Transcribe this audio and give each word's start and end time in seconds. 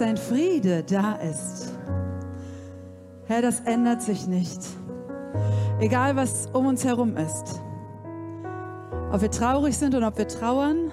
dein 0.00 0.16
Friede 0.16 0.82
da 0.82 1.14
ist. 1.14 1.72
Herr, 3.26 3.42
das 3.42 3.60
ändert 3.60 4.02
sich 4.02 4.26
nicht. 4.26 4.60
Egal, 5.80 6.16
was 6.16 6.48
um 6.52 6.66
uns 6.66 6.84
herum 6.84 7.16
ist. 7.16 7.60
Ob 9.12 9.20
wir 9.20 9.30
traurig 9.30 9.76
sind 9.76 9.94
und 9.94 10.04
ob 10.04 10.18
wir 10.18 10.28
trauern 10.28 10.90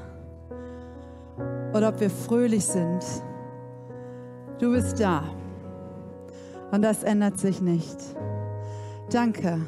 oder 1.74 1.90
ob 1.90 2.00
wir 2.00 2.10
fröhlich 2.10 2.66
sind. 2.66 3.04
Du 4.60 4.72
bist 4.72 5.00
da. 5.00 5.24
Und 6.72 6.82
das 6.82 7.04
ändert 7.04 7.40
sich 7.40 7.62
nicht. 7.62 7.98
Danke. 9.10 9.60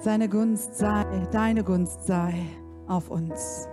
Seine 0.00 0.28
Gunst 0.28 0.76
sei, 0.76 1.04
deine 1.30 1.62
Gunst 1.62 2.06
sei 2.06 2.34
auf 2.88 3.08
uns. 3.08 3.68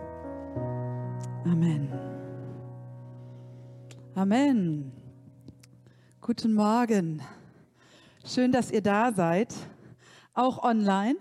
Amen. 1.45 2.08
Amen. 4.20 4.92
Guten 6.20 6.53
Morgen. 6.53 7.22
Schön, 8.25 8.52
dass 8.52 8.70
ihr 8.70 8.81
da 8.81 9.14
seid, 9.14 9.56
auch 10.34 10.62
online. 10.62 11.16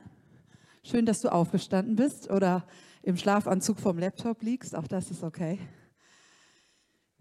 Schön, 0.83 1.07
dass 1.07 1.21
du 1.21 1.31
aufgestanden 1.31 1.95
bist 1.95 2.29
oder 2.29 2.67
im 3.03 3.17
Schlafanzug 3.17 3.79
vom 3.79 4.01
Laptop 4.01 4.43
liegst. 4.43 4.75
Auch 4.75 4.89
das 4.89 5.13
ist 5.13 5.23
okay. 5.23 5.61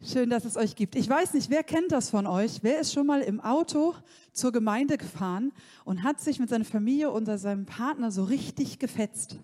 Schön, 0.01 0.31
dass 0.31 0.45
es 0.45 0.57
euch 0.57 0.75
gibt. 0.75 0.95
Ich 0.95 1.07
weiß 1.07 1.35
nicht, 1.35 1.51
wer 1.51 1.61
kennt 1.61 1.91
das 1.91 2.09
von 2.09 2.25
euch? 2.25 2.63
Wer 2.63 2.79
ist 2.79 2.91
schon 2.91 3.05
mal 3.05 3.21
im 3.21 3.39
Auto 3.39 3.93
zur 4.33 4.51
Gemeinde 4.51 4.97
gefahren 4.97 5.53
und 5.85 6.01
hat 6.01 6.19
sich 6.19 6.39
mit 6.39 6.49
seiner 6.49 6.65
Familie 6.65 7.11
oder 7.11 7.37
seinem 7.37 7.67
Partner 7.67 8.09
so 8.09 8.23
richtig 8.23 8.79
gefetzt? 8.79 9.37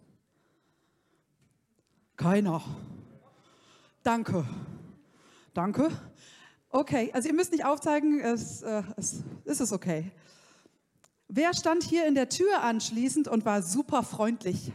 Keiner. 2.18 2.64
Danke. 4.02 4.48
Danke. 5.54 5.92
Okay, 6.70 7.12
also 7.14 7.28
ihr 7.28 7.36
müsst 7.36 7.52
nicht 7.52 7.66
aufzeigen, 7.66 8.20
es, 8.20 8.64
äh, 8.64 8.82
es 8.98 9.24
ist 9.46 9.62
es 9.62 9.72
okay. 9.72 10.12
Wer 11.28 11.54
stand 11.54 11.84
hier 11.84 12.08
in 12.08 12.16
der 12.16 12.30
Tür 12.30 12.64
anschließend 12.64 13.28
und 13.28 13.46
war 13.46 13.62
super 13.62 14.02
freundlich? 14.02 14.72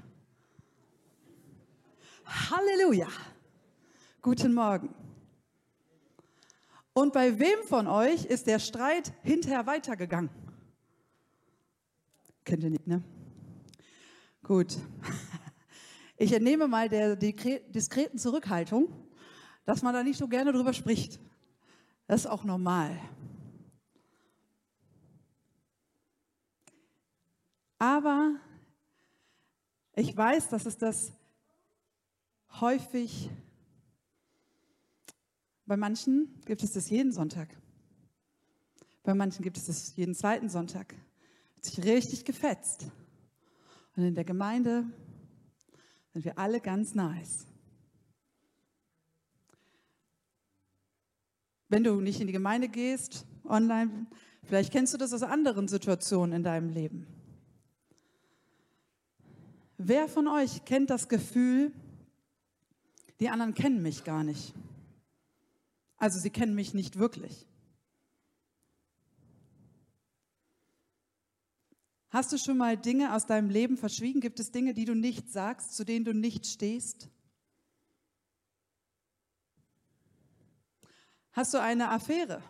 Halleluja. 2.24 3.08
Guten 4.22 4.54
Morgen. 4.54 4.94
Und 6.92 7.12
bei 7.12 7.38
wem 7.40 7.66
von 7.66 7.88
euch 7.88 8.24
ist 8.24 8.46
der 8.46 8.60
Streit 8.60 9.12
hinterher 9.22 9.66
weitergegangen? 9.66 10.30
Kennt 12.44 12.62
ihr 12.62 12.70
nicht, 12.70 12.86
ne? 12.86 13.02
Gut. 14.42 14.78
Ich 16.20 16.32
entnehme 16.32 16.66
mal 16.66 16.88
der 16.88 17.14
diskreten 17.14 18.18
Zurückhaltung, 18.18 18.88
dass 19.68 19.82
man 19.82 19.92
da 19.92 20.02
nicht 20.02 20.16
so 20.16 20.28
gerne 20.28 20.50
drüber 20.50 20.72
spricht. 20.72 21.20
Das 22.06 22.22
ist 22.22 22.26
auch 22.26 22.42
normal. 22.42 22.98
Aber 27.78 28.36
ich 29.94 30.16
weiß, 30.16 30.48
dass 30.48 30.64
es 30.64 30.78
das 30.78 31.12
häufig 32.62 33.28
bei 35.66 35.76
manchen 35.76 36.40
gibt 36.46 36.62
es 36.62 36.72
das 36.72 36.88
jeden 36.88 37.12
Sonntag. 37.12 37.54
Bei 39.02 39.12
manchen 39.12 39.42
gibt 39.42 39.58
es 39.58 39.66
das 39.66 39.94
jeden 39.96 40.14
zweiten 40.14 40.48
Sonntag. 40.48 40.94
Hat 41.56 41.64
sich 41.66 41.84
richtig 41.84 42.24
gefetzt. 42.24 42.86
Und 43.96 44.04
in 44.04 44.14
der 44.14 44.24
Gemeinde 44.24 44.86
sind 46.14 46.24
wir 46.24 46.38
alle 46.38 46.62
ganz 46.62 46.94
nice. 46.94 47.47
Wenn 51.68 51.84
du 51.84 52.00
nicht 52.00 52.20
in 52.20 52.26
die 52.26 52.32
Gemeinde 52.32 52.68
gehst, 52.68 53.26
online, 53.44 54.06
vielleicht 54.44 54.72
kennst 54.72 54.94
du 54.94 54.98
das 54.98 55.12
aus 55.12 55.22
anderen 55.22 55.68
Situationen 55.68 56.36
in 56.36 56.42
deinem 56.42 56.70
Leben. 56.70 57.06
Wer 59.76 60.08
von 60.08 60.26
euch 60.26 60.64
kennt 60.64 60.90
das 60.90 61.08
Gefühl, 61.08 61.72
die 63.20 63.28
anderen 63.28 63.54
kennen 63.54 63.82
mich 63.82 64.04
gar 64.04 64.24
nicht? 64.24 64.54
Also 65.98 66.18
sie 66.18 66.30
kennen 66.30 66.54
mich 66.54 66.74
nicht 66.74 66.98
wirklich. 66.98 67.46
Hast 72.10 72.32
du 72.32 72.38
schon 72.38 72.56
mal 72.56 72.76
Dinge 72.76 73.14
aus 73.14 73.26
deinem 73.26 73.50
Leben 73.50 73.76
verschwiegen? 73.76 74.20
Gibt 74.20 74.40
es 74.40 74.50
Dinge, 74.50 74.72
die 74.72 74.86
du 74.86 74.94
nicht 74.94 75.30
sagst, 75.30 75.76
zu 75.76 75.84
denen 75.84 76.06
du 76.06 76.14
nicht 76.14 76.46
stehst? 76.46 77.10
Hast 81.38 81.54
du 81.54 81.62
eine 81.62 81.88
Affäre, 81.90 82.42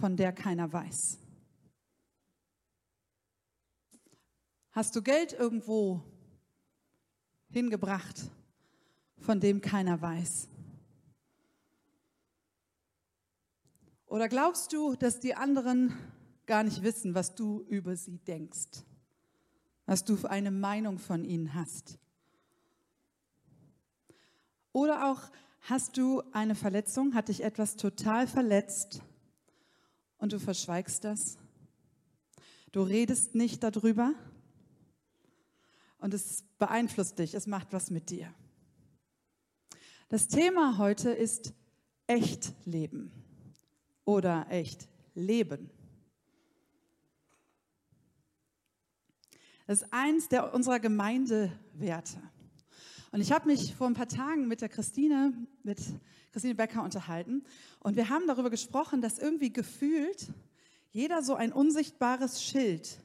von 0.00 0.16
der 0.16 0.32
keiner 0.32 0.72
weiß? 0.72 1.18
Hast 4.70 4.96
du 4.96 5.02
Geld 5.02 5.34
irgendwo 5.34 6.00
hingebracht, 7.50 8.22
von 9.18 9.38
dem 9.38 9.60
keiner 9.60 10.00
weiß? 10.00 10.48
Oder 14.06 14.30
glaubst 14.30 14.72
du, 14.72 14.96
dass 14.96 15.20
die 15.20 15.34
anderen 15.34 15.94
gar 16.46 16.62
nicht 16.62 16.82
wissen, 16.82 17.14
was 17.14 17.34
du 17.34 17.60
über 17.68 17.96
sie 17.96 18.16
denkst? 18.16 18.82
Was 19.84 20.06
du 20.06 20.16
für 20.16 20.30
eine 20.30 20.50
Meinung 20.50 20.98
von 20.98 21.26
ihnen 21.26 21.52
hast? 21.52 21.98
Oder 24.72 25.12
auch 25.12 25.20
hast 25.62 25.96
du 25.96 26.22
eine 26.32 26.54
Verletzung, 26.54 27.14
hat 27.14 27.28
dich 27.28 27.42
etwas 27.42 27.76
total 27.76 28.26
verletzt 28.26 29.02
und 30.18 30.32
du 30.32 30.38
verschweigst 30.38 31.04
das? 31.04 31.38
Du 32.72 32.82
redest 32.82 33.34
nicht 33.34 33.62
darüber 33.62 34.14
und 35.98 36.14
es 36.14 36.44
beeinflusst 36.58 37.18
dich, 37.18 37.34
es 37.34 37.46
macht 37.46 37.72
was 37.72 37.90
mit 37.90 38.10
dir. 38.10 38.32
Das 40.08 40.28
Thema 40.28 40.78
heute 40.78 41.10
ist 41.10 41.54
Echtleben 42.06 43.10
oder 44.04 44.46
echt 44.50 44.88
leben. 45.14 45.70
Das 49.66 49.82
ist 49.82 49.92
eins 49.92 50.28
der 50.28 50.52
unserer 50.52 50.80
Gemeindewerte. 50.80 52.20
Und 53.12 53.20
ich 53.20 53.30
habe 53.30 53.46
mich 53.46 53.74
vor 53.74 53.86
ein 53.86 53.94
paar 53.94 54.08
Tagen 54.08 54.48
mit 54.48 54.62
der 54.62 54.70
Christine, 54.70 55.34
mit 55.62 55.78
Christine 56.32 56.54
Becker 56.54 56.82
unterhalten 56.82 57.44
und 57.80 57.94
wir 57.94 58.08
haben 58.08 58.26
darüber 58.26 58.48
gesprochen, 58.48 59.02
dass 59.02 59.18
irgendwie 59.18 59.52
gefühlt 59.52 60.28
jeder 60.92 61.22
so 61.22 61.34
ein 61.34 61.52
unsichtbares 61.52 62.42
Schild 62.42 62.98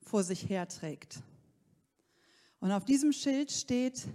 vor 0.00 0.24
sich 0.24 0.48
herträgt. 0.48 1.18
Und 2.60 2.72
auf 2.72 2.86
diesem 2.86 3.12
Schild 3.12 3.52
steht, 3.52 4.06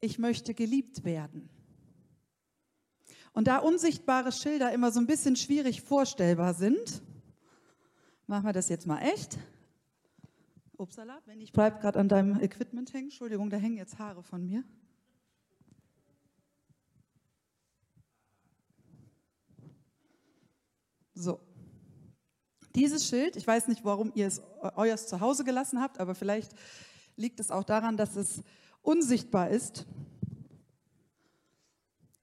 ich 0.00 0.18
möchte 0.18 0.54
geliebt 0.54 1.04
werden. 1.04 1.48
Und 3.32 3.46
da 3.46 3.58
unsichtbare 3.58 4.32
Schilder 4.32 4.72
immer 4.72 4.90
so 4.90 4.98
ein 4.98 5.06
bisschen 5.06 5.36
schwierig 5.36 5.82
vorstellbar 5.82 6.54
sind, 6.54 7.02
machen 8.26 8.46
wir 8.46 8.52
das 8.52 8.68
jetzt 8.68 8.88
mal 8.88 9.00
echt. 9.02 9.38
Upsala, 10.78 11.20
wenn 11.26 11.40
ich 11.40 11.52
bleibe 11.52 11.80
gerade 11.80 11.98
an 11.98 12.08
deinem 12.08 12.40
Equipment 12.40 12.92
hängen. 12.92 13.06
Entschuldigung, 13.06 13.50
da 13.50 13.56
hängen 13.56 13.76
jetzt 13.76 13.98
Haare 13.98 14.22
von 14.22 14.46
mir. 14.46 14.62
So. 21.14 21.40
Dieses 22.76 23.08
Schild, 23.08 23.34
ich 23.34 23.44
weiß 23.44 23.66
nicht, 23.66 23.84
warum 23.84 24.12
ihr 24.14 24.28
es 24.28 24.40
euers 24.76 25.08
zu 25.08 25.18
Hause 25.18 25.42
gelassen 25.42 25.80
habt, 25.80 25.98
aber 25.98 26.14
vielleicht 26.14 26.52
liegt 27.16 27.40
es 27.40 27.50
auch 27.50 27.64
daran, 27.64 27.96
dass 27.96 28.14
es 28.14 28.44
unsichtbar 28.82 29.50
ist. 29.50 29.84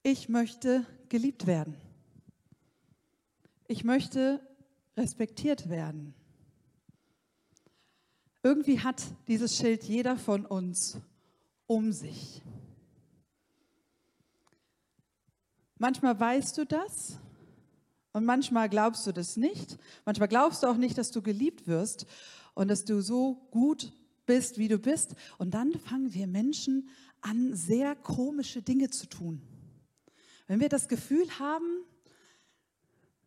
Ich 0.01 0.29
möchte 0.29 0.85
geliebt 1.09 1.45
werden. 1.45 1.75
Ich 3.67 3.83
möchte 3.83 4.39
respektiert 4.95 5.69
werden. 5.69 6.13
Irgendwie 8.45 8.79
hat 8.79 9.01
dieses 9.27 9.57
Schild 9.57 9.85
jeder 9.85 10.17
von 10.17 10.45
uns 10.45 10.99
um 11.65 11.91
sich. 11.91 12.43
Manchmal 15.79 16.19
weißt 16.19 16.55
du 16.59 16.65
das 16.67 17.17
und 18.13 18.23
manchmal 18.23 18.69
glaubst 18.69 19.07
du 19.07 19.13
das 19.13 19.35
nicht. 19.35 19.79
Manchmal 20.05 20.27
glaubst 20.27 20.61
du 20.61 20.67
auch 20.67 20.77
nicht, 20.77 20.95
dass 20.99 21.09
du 21.09 21.23
geliebt 21.23 21.65
wirst 21.65 22.05
und 22.53 22.67
dass 22.67 22.85
du 22.85 23.01
so 23.01 23.47
gut 23.49 23.91
bist, 24.27 24.59
wie 24.59 24.67
du 24.67 24.77
bist. 24.77 25.15
Und 25.39 25.55
dann 25.55 25.73
fangen 25.79 26.13
wir 26.13 26.27
Menschen 26.27 26.87
an, 27.21 27.55
sehr 27.55 27.95
komische 27.95 28.61
Dinge 28.61 28.91
zu 28.91 29.09
tun. 29.09 29.41
Wenn 30.45 30.59
wir 30.59 30.69
das 30.69 30.87
Gefühl 30.87 31.27
haben, 31.39 31.83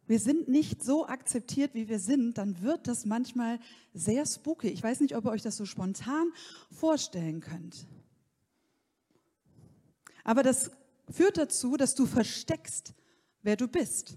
wir 0.09 0.19
sind 0.19 0.49
nicht 0.49 0.83
so 0.83 1.07
akzeptiert, 1.07 1.75
wie 1.75 1.89
wir 1.89 1.99
sind, 1.99 2.39
dann 2.39 2.63
wird 2.63 2.89
das 2.89 3.05
manchmal 3.05 3.61
sehr 3.93 4.25
spooky. 4.25 4.69
Ich 4.69 4.83
weiß 4.83 5.01
nicht, 5.01 5.15
ob 5.15 5.27
ihr 5.27 5.31
euch 5.31 5.43
das 5.43 5.59
so 5.59 5.67
spontan 5.67 6.33
vorstellen 6.71 7.41
könnt. 7.41 7.87
Aber 10.25 10.43
das 10.43 10.71
führt 11.11 11.37
dazu, 11.37 11.77
dass 11.77 11.95
du 11.95 12.07
versteckst, 12.07 12.95
wer 13.43 13.57
du 13.57 13.69
bist. 13.69 14.17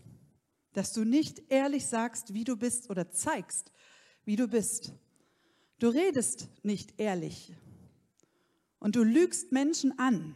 Dass 0.71 0.93
du 0.93 1.03
nicht 1.03 1.43
ehrlich 1.49 1.85
sagst, 1.85 2.33
wie 2.33 2.45
du 2.45 2.55
bist 2.55 2.89
oder 2.89 3.11
zeigst, 3.11 3.73
wie 4.23 4.37
du 4.37 4.47
bist. 4.47 4.93
Du 5.79 5.89
redest 5.89 6.47
nicht 6.63 6.99
ehrlich 7.01 7.53
und 8.79 8.95
du 8.95 9.03
lügst 9.03 9.51
Menschen 9.51 9.99
an. 9.99 10.35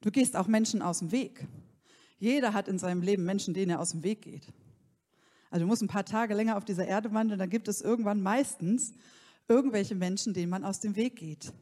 Du 0.00 0.12
gehst 0.12 0.36
auch 0.36 0.46
Menschen 0.46 0.80
aus 0.80 1.00
dem 1.00 1.10
Weg. 1.10 1.44
Jeder 2.18 2.52
hat 2.52 2.68
in 2.68 2.78
seinem 2.78 3.02
Leben 3.02 3.24
Menschen, 3.24 3.54
denen 3.54 3.70
er 3.70 3.80
aus 3.80 3.90
dem 3.90 4.02
Weg 4.02 4.22
geht. 4.22 4.52
Also 5.50 5.64
du 5.64 5.68
musst 5.68 5.82
ein 5.82 5.88
paar 5.88 6.04
Tage 6.04 6.34
länger 6.34 6.56
auf 6.56 6.64
dieser 6.64 6.86
Erde 6.86 7.12
wandeln, 7.12 7.38
dann 7.38 7.50
gibt 7.50 7.68
es 7.68 7.80
irgendwann 7.80 8.20
meistens 8.20 8.94
irgendwelche 9.48 9.94
Menschen, 9.94 10.34
denen 10.34 10.50
man 10.50 10.64
aus 10.64 10.80
dem 10.80 10.94
Weg 10.96 11.16
geht. 11.16 11.52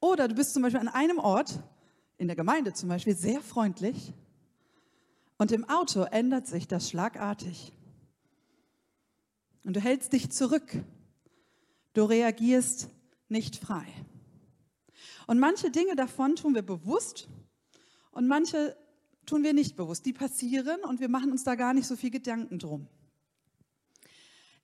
Oder 0.00 0.28
du 0.28 0.34
bist 0.34 0.54
zum 0.54 0.62
Beispiel 0.62 0.80
an 0.80 0.88
einem 0.88 1.18
Ort, 1.18 1.60
in 2.16 2.26
der 2.26 2.36
Gemeinde 2.36 2.72
zum 2.72 2.88
Beispiel, 2.88 3.14
sehr 3.14 3.40
freundlich 3.40 4.14
und 5.36 5.52
im 5.52 5.68
Auto 5.68 6.02
ändert 6.02 6.46
sich 6.46 6.66
das 6.66 6.88
schlagartig. 6.88 7.72
Und 9.64 9.76
du 9.76 9.80
hältst 9.80 10.12
dich 10.12 10.30
zurück. 10.30 10.82
Du 11.92 12.04
reagierst 12.04 12.88
nicht 13.28 13.56
frei. 13.56 13.86
Und 15.26 15.38
manche 15.38 15.70
Dinge 15.70 15.94
davon 15.94 16.36
tun 16.36 16.54
wir 16.54 16.62
bewusst 16.62 17.28
und 18.18 18.26
manche 18.26 18.76
tun 19.26 19.44
wir 19.44 19.52
nicht 19.52 19.76
bewusst. 19.76 20.04
Die 20.04 20.12
passieren 20.12 20.80
und 20.80 20.98
wir 20.98 21.08
machen 21.08 21.30
uns 21.30 21.44
da 21.44 21.54
gar 21.54 21.72
nicht 21.72 21.86
so 21.86 21.94
viel 21.94 22.10
Gedanken 22.10 22.58
drum. 22.58 22.88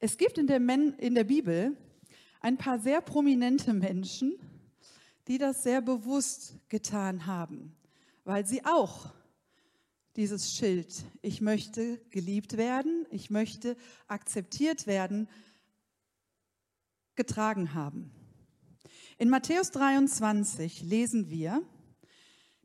Es 0.01 0.19
gibt 0.19 0.39
in 0.39 0.49
der, 0.49 0.59
Men 0.59 0.95
in 0.95 1.15
der 1.15 1.23
Bibel 1.23 1.77
ein 2.41 2.59
paar 2.59 2.81
sehr 2.81 3.01
prominente 3.01 3.73
Menschen, 3.73 4.35
die 5.29 5.39
das 5.39 5.63
sehr 5.63 5.83
bewusst 5.83 6.57
getan 6.69 7.27
haben, 7.27 7.77
weil 8.25 8.45
sie 8.45 8.65
auch 8.65 9.15
dieses 10.17 10.57
Schild, 10.57 11.05
ich 11.23 11.41
möchte 11.41 11.99
geliebt 12.11 12.57
werden, 12.57 13.07
ich 13.13 13.31
möchte 13.31 13.77
akzeptiert 14.09 14.89
werden, 14.89 15.29
getragen 17.15 17.73
haben. 17.73 18.11
In 19.17 19.31
Matthäus 19.31 19.71
23 19.71 20.83
lesen 20.83 21.31
wir, 21.31 21.63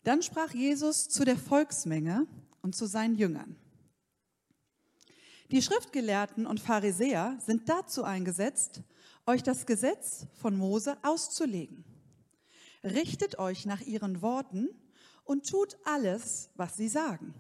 dann 0.10 0.24
sprach 0.24 0.56
Jesus 0.56 1.08
zu 1.08 1.24
der 1.24 1.38
Volksmenge 1.38 2.26
und 2.64 2.76
zu 2.76 2.88
seinen 2.88 3.14
Jüngern. 3.14 3.56
Die 5.52 5.62
Schriftgelehrten 5.62 6.48
und 6.48 6.60
Pharisäer 6.60 7.38
sind 7.46 7.70
dazu 7.70 8.04
eingesetzt, 8.04 8.82
euch 9.28 9.44
das 9.44 9.68
Gesetz 9.68 10.26
von 10.42 10.58
Mose 10.58 10.98
auszulegen. 11.04 11.86
Richtet 12.84 13.38
euch 13.38 13.68
nach 13.68 13.82
ihren 13.82 14.24
Worten 14.24 14.70
und 15.26 15.48
tut 15.48 15.78
alles, 15.84 16.50
was 16.56 16.76
sie 16.76 16.88
sagen. 16.88 17.36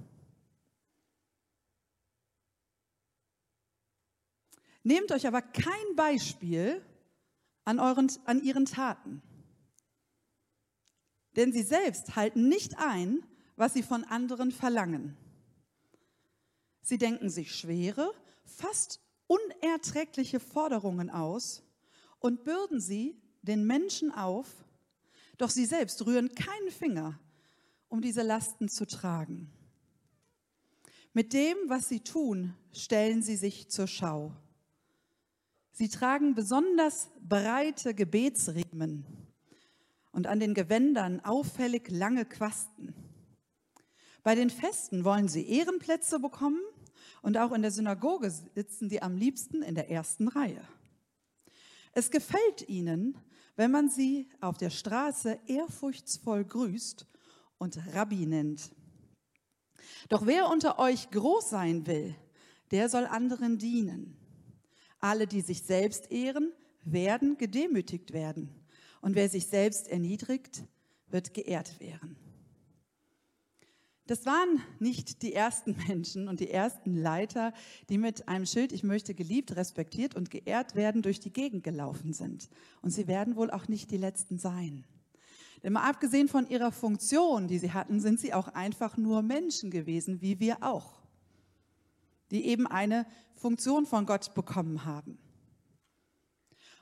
Nehmt 4.84 5.12
euch 5.12 5.26
aber 5.26 5.42
kein 5.42 5.96
Beispiel 5.96 6.86
an, 7.66 7.80
euren, 7.80 8.12
an 8.26 8.44
ihren 8.44 8.66
Taten. 8.66 9.24
Denn 11.40 11.54
sie 11.54 11.64
selbst 11.64 12.18
halten 12.18 12.50
nicht 12.50 12.78
ein, 12.80 13.24
was 13.56 13.72
sie 13.72 13.82
von 13.82 14.04
anderen 14.04 14.52
verlangen. 14.52 15.16
Sie 16.82 16.98
denken 16.98 17.30
sich 17.30 17.56
schwere, 17.56 18.12
fast 18.44 19.00
unerträgliche 19.26 20.42
Forderungen 20.42 21.10
aus 21.10 21.64
und 22.20 22.44
bürden 22.44 22.82
sie 22.82 23.16
den 23.42 23.66
Menschen 23.66 24.12
auf, 24.12 24.48
doch 25.38 25.50
sie 25.50 25.64
selbst 25.64 26.06
rühren 26.06 26.36
keinen 26.36 26.72
Finger 26.72 27.18
um 27.88 28.02
diese 28.02 28.22
Lasten 28.22 28.68
zu 28.68 28.86
tragen. 28.86 29.50
Mit 31.14 31.32
dem, 31.32 31.56
was 31.68 31.88
sie 31.88 32.02
tun, 32.02 32.54
stellen 32.74 33.24
sie 33.24 33.38
sich 33.38 33.70
zur 33.70 33.88
Schau. 33.88 34.34
Sie 35.72 35.88
tragen 35.88 36.36
besonders 36.36 37.08
breite 37.22 37.96
Gebetsriemen 37.96 39.29
und 40.12 40.28
an 40.28 40.40
den 40.40 40.54
Gewändern 40.54 41.20
auffällig 41.20 41.90
lange 41.90 42.26
Quasten. 42.26 42.94
Bei 44.24 44.36
den 44.36 44.50
Festen 44.50 45.04
wollen 45.06 45.28
sie 45.28 45.48
Ehrenplätze 45.48 46.20
bekommen 46.20 46.62
und 47.22 47.38
auch 47.38 47.52
in 47.52 47.62
der 47.62 47.72
Synagoge 47.72 48.30
sitzen 48.30 48.90
sie 48.90 49.02
am 49.02 49.16
liebsten 49.16 49.62
in 49.62 49.76
der 49.76 49.90
ersten 49.90 50.28
Reihe. 50.28 50.62
Es 51.94 52.12
gefällt 52.12 52.68
ihnen, 52.68 53.18
wenn 53.56 53.72
man 53.72 53.90
sie 53.90 54.30
auf 54.42 54.58
der 54.58 54.70
Straße 54.70 55.40
ehrfurchtsvoll 55.48 56.46
grüßt 56.46 57.06
und 57.58 57.80
Rabbi 57.94 58.26
nennt. 58.26 58.72
Doch 60.08 60.26
wer 60.26 60.50
unter 60.50 60.80
euch 60.80 61.10
groß 61.12 61.50
sein 61.50 61.88
will, 61.88 62.16
der 62.72 62.90
soll 62.90 63.06
anderen 63.06 63.58
dienen. 63.58 64.16
Alle, 65.00 65.28
die 65.28 65.42
sich 65.42 65.64
selbst 65.64 66.12
ehren, 66.12 66.54
werden 66.84 67.38
gedemütigt 67.38 68.14
werden. 68.14 68.50
Und 69.02 69.16
wer 69.16 69.30
sich 69.30 69.48
selbst 69.48 69.88
erniedrigt, 69.88 70.64
wird 71.08 71.34
geehrt 71.34 71.80
werden. 71.80 72.18
Das 74.10 74.26
waren 74.26 74.60
nicht 74.80 75.22
die 75.22 75.34
ersten 75.34 75.76
Menschen 75.88 76.28
und 76.28 76.40
die 76.40 76.50
ersten 76.50 76.96
Leiter, 76.96 77.54
die 77.90 78.00
mit 78.00 78.28
einem 78.28 78.48
Schild 78.48 78.72
Ich 78.72 78.82
möchte 78.82 79.14
geliebt, 79.14 79.56
respektiert 79.56 80.16
und 80.16 80.32
geehrt 80.32 80.74
werden 80.74 81.04
durch 81.04 81.20
die 81.20 81.32
Gegend 81.32 81.64
gelaufen 81.64 82.14
sind. 82.14 82.50
Und 82.82 82.90
sie 82.90 83.08
werden 83.08 83.36
wohl 83.36 83.52
auch 83.52 83.68
nicht 83.68 83.92
die 83.92 83.98
letzten 83.98 84.40
sein. 84.40 84.84
Denn 85.62 85.74
mal 85.74 85.88
abgesehen 85.88 86.28
von 86.28 86.50
ihrer 86.50 86.72
Funktion, 86.72 87.48
die 87.48 87.60
sie 87.60 87.72
hatten, 87.72 88.00
sind 88.00 88.20
sie 88.20 88.34
auch 88.34 88.48
einfach 88.48 88.98
nur 88.98 89.22
Menschen 89.22 89.70
gewesen, 89.70 90.22
wie 90.22 90.40
wir 90.40 90.64
auch, 90.64 91.02
die 92.32 92.48
eben 92.48 92.66
eine 92.66 93.06
Funktion 93.36 93.86
von 93.86 94.08
Gott 94.08 94.34
bekommen 94.34 94.86
haben. 94.86 95.20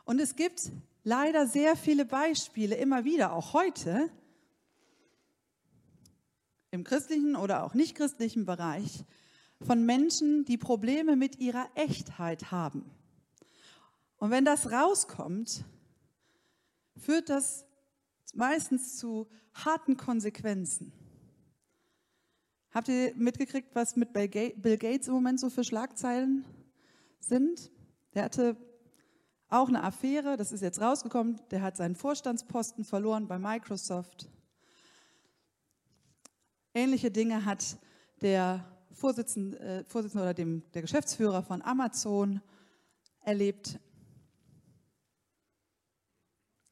Und 0.06 0.22
es 0.22 0.38
gibt 0.38 0.72
leider 1.08 1.48
sehr 1.48 1.78
viele 1.78 2.04
Beispiele, 2.04 2.76
immer 2.76 3.06
wieder, 3.06 3.32
auch 3.32 3.54
heute, 3.54 4.10
im 6.70 6.84
christlichen 6.84 7.38
oder 7.38 7.64
auch 7.64 7.74
nicht 7.74 7.96
christlichen 7.96 8.46
Bereich, 8.46 9.06
von 9.62 9.86
Menschen, 9.86 10.44
die 10.44 10.58
Probleme 10.58 11.16
mit 11.16 11.40
ihrer 11.40 11.66
Echtheit 11.76 12.52
haben. 12.52 12.92
Und 14.18 14.32
wenn 14.32 14.44
das 14.44 14.70
rauskommt, 14.70 15.64
führt 16.98 17.30
das 17.30 17.66
meistens 18.34 18.98
zu 18.98 19.30
harten 19.54 19.96
Konsequenzen. 19.96 20.92
Habt 22.72 22.90
ihr 22.90 23.16
mitgekriegt, 23.16 23.74
was 23.76 23.96
mit 23.96 24.12
Bill 24.12 24.28
Gates 24.28 25.08
im 25.08 25.14
Moment 25.14 25.40
so 25.40 25.50
für 25.50 25.64
Schlagzeilen 25.64 26.44
sind? 27.22 27.72
Der 28.14 28.26
hatte 28.26 28.58
auch 29.50 29.70
eine 29.70 29.84
Affäre, 29.84 30.36
das 30.38 30.52
ist 30.52 30.62
jetzt 30.62 30.82
rausgekommen, 30.82 31.40
der 31.52 31.62
hat 31.62 31.78
seinen 31.78 31.96
Vorstandsposten 31.96 32.84
verloren 32.84 33.28
bei 33.28 33.40
Microsoft. 33.40 34.30
Ähnliche 36.74 37.12
Dinge 37.12 37.46
hat 37.46 37.78
der 38.22 38.66
Vorsitzende, 38.92 39.60
äh, 39.60 39.84
Vorsitzende 39.86 40.24
oder 40.24 40.34
dem, 40.34 40.64
der 40.74 40.82
Geschäftsführer 40.82 41.44
von 41.44 41.62
Amazon 41.62 42.42
erlebt. 43.22 43.80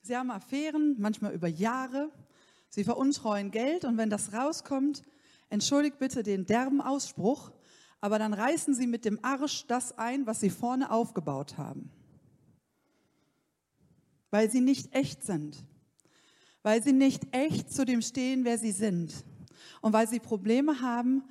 Sie 0.02 0.16
haben 0.16 0.32
Affären, 0.32 0.96
manchmal 1.00 1.34
über 1.34 1.48
Jahre. 1.48 2.12
Sie 2.70 2.84
veruntreuen 2.84 3.52
Geld 3.52 3.86
und 3.86 3.98
wenn 3.98 4.10
das 4.10 4.34
rauskommt, 4.34 5.04
entschuldigt 5.50 5.98
bitte 5.98 6.24
den 6.24 6.46
derben 6.46 6.82
Ausspruch, 6.82 7.52
aber 8.02 8.20
dann 8.20 8.34
reißen 8.34 8.76
Sie 8.76 8.86
mit 8.86 9.06
dem 9.06 9.24
Arsch 9.24 9.66
das 9.68 9.98
ein, 9.98 10.28
was 10.28 10.42
Sie 10.42 10.50
vorne 10.50 10.92
aufgebaut 10.92 11.58
haben. 11.58 11.90
Weil 14.36 14.52
Sie 14.52 14.60
nicht 14.60 14.94
echt 14.94 15.24
sind. 15.24 15.64
Weil 16.62 16.84
Sie 16.84 16.92
nicht 16.92 17.26
echt 17.32 17.72
zu 17.72 17.86
dem 17.86 18.02
stehen, 18.02 18.44
wer 18.44 18.58
Sie 18.58 18.74
sind. 18.74 19.14
Und 19.80 19.94
weil 19.94 20.10
Sie 20.10 20.20
Probleme 20.20 20.82
haben, 20.82 21.24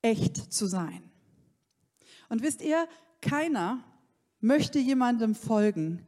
echt 0.00 0.50
zu 0.50 0.64
sein. 0.64 1.02
Und 2.30 2.40
wisst 2.40 2.62
ihr, 2.62 2.88
keiner 3.20 3.84
möchte 4.40 4.78
jemandem 4.78 5.34
folgen, 5.34 6.06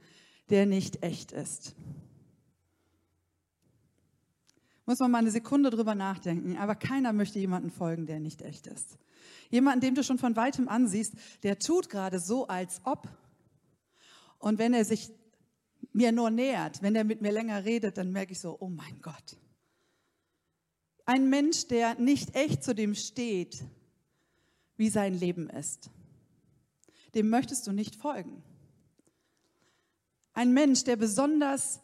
der 0.48 0.64
nicht 0.64 1.02
echt 1.02 1.30
ist. 1.30 1.74
Muss 4.86 4.98
man 4.98 5.10
mal 5.10 5.18
eine 5.18 5.30
Sekunde 5.30 5.68
drüber 5.68 5.94
nachdenken. 5.94 6.56
Aber 6.56 6.74
keiner 6.74 7.12
möchte 7.12 7.38
jemanden 7.38 7.70
folgen, 7.70 8.06
der 8.06 8.18
nicht 8.18 8.40
echt 8.40 8.66
ist. 8.66 8.96
Jemanden, 9.50 9.82
dem 9.82 9.94
du 9.94 10.02
schon 10.02 10.16
von 10.16 10.36
weitem 10.36 10.70
ansiehst, 10.70 11.12
der 11.42 11.58
tut 11.58 11.90
gerade 11.90 12.18
so, 12.18 12.48
als 12.48 12.80
ob. 12.84 13.06
Und 14.38 14.58
wenn 14.58 14.72
er 14.72 14.86
sich 14.86 15.12
mir 15.94 16.12
nur 16.12 16.30
nähert, 16.30 16.82
wenn 16.82 16.96
er 16.96 17.04
mit 17.04 17.22
mir 17.22 17.32
länger 17.32 17.64
redet, 17.64 17.96
dann 17.96 18.10
merke 18.10 18.32
ich 18.32 18.40
so, 18.40 18.56
oh 18.60 18.68
mein 18.68 19.00
Gott. 19.00 19.38
Ein 21.06 21.30
Mensch, 21.30 21.68
der 21.68 21.94
nicht 22.00 22.34
echt 22.34 22.64
zu 22.64 22.74
dem 22.74 22.94
steht, 22.94 23.64
wie 24.76 24.88
sein 24.88 25.14
Leben 25.14 25.48
ist, 25.48 25.90
dem 27.14 27.28
möchtest 27.30 27.66
du 27.66 27.72
nicht 27.72 27.94
folgen. 27.94 28.42
Ein 30.32 30.52
Mensch, 30.52 30.82
der 30.82 30.96
besonders 30.96 31.80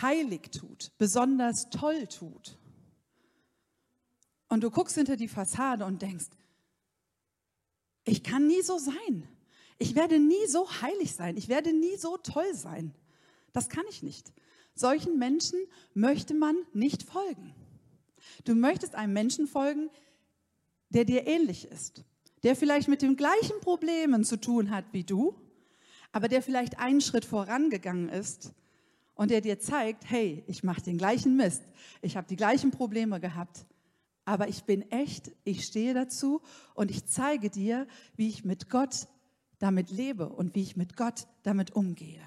heilig 0.00 0.52
tut, 0.52 0.92
besonders 0.98 1.68
toll 1.70 2.06
tut. 2.06 2.56
Und 4.48 4.62
du 4.62 4.70
guckst 4.70 4.94
hinter 4.94 5.16
die 5.16 5.28
Fassade 5.28 5.84
und 5.84 6.00
denkst, 6.00 6.28
ich 8.04 8.22
kann 8.22 8.46
nie 8.46 8.62
so 8.62 8.78
sein. 8.78 9.28
Ich 9.82 9.94
werde 9.94 10.18
nie 10.18 10.46
so 10.46 10.70
heilig 10.82 11.14
sein. 11.14 11.38
Ich 11.38 11.48
werde 11.48 11.72
nie 11.72 11.96
so 11.96 12.18
toll 12.18 12.54
sein. 12.54 12.94
Das 13.54 13.70
kann 13.70 13.84
ich 13.88 14.02
nicht. 14.02 14.30
Solchen 14.74 15.18
Menschen 15.18 15.58
möchte 15.94 16.34
man 16.34 16.54
nicht 16.74 17.02
folgen. 17.02 17.54
Du 18.44 18.54
möchtest 18.54 18.94
einem 18.94 19.14
Menschen 19.14 19.46
folgen, 19.46 19.88
der 20.90 21.06
dir 21.06 21.26
ähnlich 21.26 21.64
ist, 21.64 22.04
der 22.42 22.56
vielleicht 22.56 22.88
mit 22.88 23.00
den 23.00 23.16
gleichen 23.16 23.58
Problemen 23.62 24.22
zu 24.22 24.38
tun 24.38 24.70
hat 24.70 24.84
wie 24.92 25.02
du, 25.02 25.34
aber 26.12 26.28
der 26.28 26.42
vielleicht 26.42 26.78
einen 26.78 27.00
Schritt 27.00 27.24
vorangegangen 27.24 28.10
ist 28.10 28.52
und 29.14 29.30
der 29.30 29.40
dir 29.40 29.60
zeigt, 29.60 30.10
hey, 30.10 30.44
ich 30.46 30.62
mache 30.62 30.82
den 30.82 30.98
gleichen 30.98 31.36
Mist, 31.36 31.62
ich 32.02 32.18
habe 32.18 32.26
die 32.26 32.36
gleichen 32.36 32.70
Probleme 32.70 33.18
gehabt, 33.18 33.64
aber 34.26 34.48
ich 34.48 34.64
bin 34.64 34.90
echt, 34.90 35.30
ich 35.44 35.64
stehe 35.64 35.94
dazu 35.94 36.42
und 36.74 36.90
ich 36.90 37.06
zeige 37.06 37.48
dir, 37.48 37.86
wie 38.16 38.28
ich 38.28 38.44
mit 38.44 38.68
Gott 38.68 39.08
damit 39.60 39.90
lebe 39.90 40.28
und 40.28 40.54
wie 40.56 40.62
ich 40.62 40.76
mit 40.76 40.96
Gott 40.96 41.28
damit 41.44 41.76
umgehe. 41.76 42.20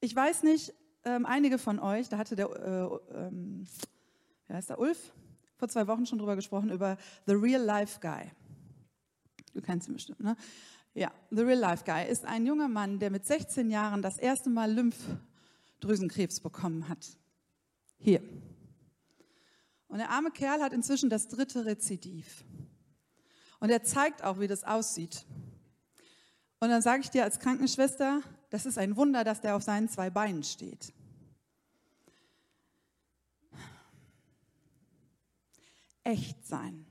Ich 0.00 0.16
weiß 0.16 0.42
nicht, 0.42 0.74
ähm, 1.04 1.26
einige 1.26 1.58
von 1.58 1.78
euch, 1.78 2.08
da 2.08 2.18
hatte 2.18 2.34
der, 2.34 2.48
äh, 2.50 3.16
ähm, 3.16 3.68
wie 4.48 4.54
heißt 4.54 4.70
der, 4.70 4.80
Ulf, 4.80 5.12
vor 5.56 5.68
zwei 5.68 5.86
Wochen 5.86 6.06
schon 6.06 6.18
drüber 6.18 6.34
gesprochen, 6.34 6.70
über 6.70 6.96
The 7.26 7.34
Real 7.34 7.62
Life 7.62 8.00
Guy. 8.00 8.30
Du 9.54 9.60
kennst 9.60 9.86
ihn 9.86 9.94
bestimmt, 9.94 10.20
ne? 10.20 10.36
Ja, 10.94 11.12
The 11.30 11.42
Real 11.42 11.58
Life 11.58 11.84
Guy 11.84 12.10
ist 12.10 12.24
ein 12.24 12.44
junger 12.46 12.68
Mann, 12.68 12.98
der 12.98 13.10
mit 13.10 13.24
16 13.24 13.70
Jahren 13.70 14.02
das 14.02 14.18
erste 14.18 14.50
Mal 14.50 14.72
Lymphdrüsenkrebs 14.72 16.40
bekommen 16.40 16.88
hat. 16.88 17.16
Hier. 17.98 18.22
Und 19.92 19.98
der 19.98 20.08
arme 20.08 20.30
Kerl 20.30 20.62
hat 20.62 20.72
inzwischen 20.72 21.10
das 21.10 21.28
dritte 21.28 21.66
Rezidiv. 21.66 22.46
Und 23.60 23.68
er 23.68 23.82
zeigt 23.82 24.24
auch, 24.24 24.40
wie 24.40 24.46
das 24.48 24.64
aussieht. 24.64 25.26
Und 26.60 26.70
dann 26.70 26.80
sage 26.80 27.02
ich 27.02 27.10
dir 27.10 27.24
als 27.24 27.38
Krankenschwester, 27.40 28.22
das 28.48 28.64
ist 28.64 28.78
ein 28.78 28.96
Wunder, 28.96 29.22
dass 29.22 29.42
der 29.42 29.54
auf 29.54 29.62
seinen 29.62 29.90
zwei 29.90 30.08
Beinen 30.08 30.44
steht. 30.44 30.94
Echt 36.04 36.46
sein. 36.46 36.86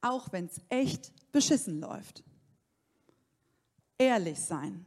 Auch 0.00 0.32
wenn 0.32 0.46
es 0.46 0.60
echt 0.70 1.12
beschissen 1.30 1.78
läuft. 1.78 2.24
Ehrlich 3.96 4.40
sein. 4.40 4.86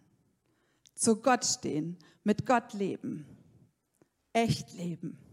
Zu 0.95 1.21
Gott 1.21 1.45
stehen. 1.45 1.97
Mit 2.25 2.45
Gott 2.45 2.73
leben. 2.73 3.25
Echt 4.33 4.73
leben. 4.73 5.24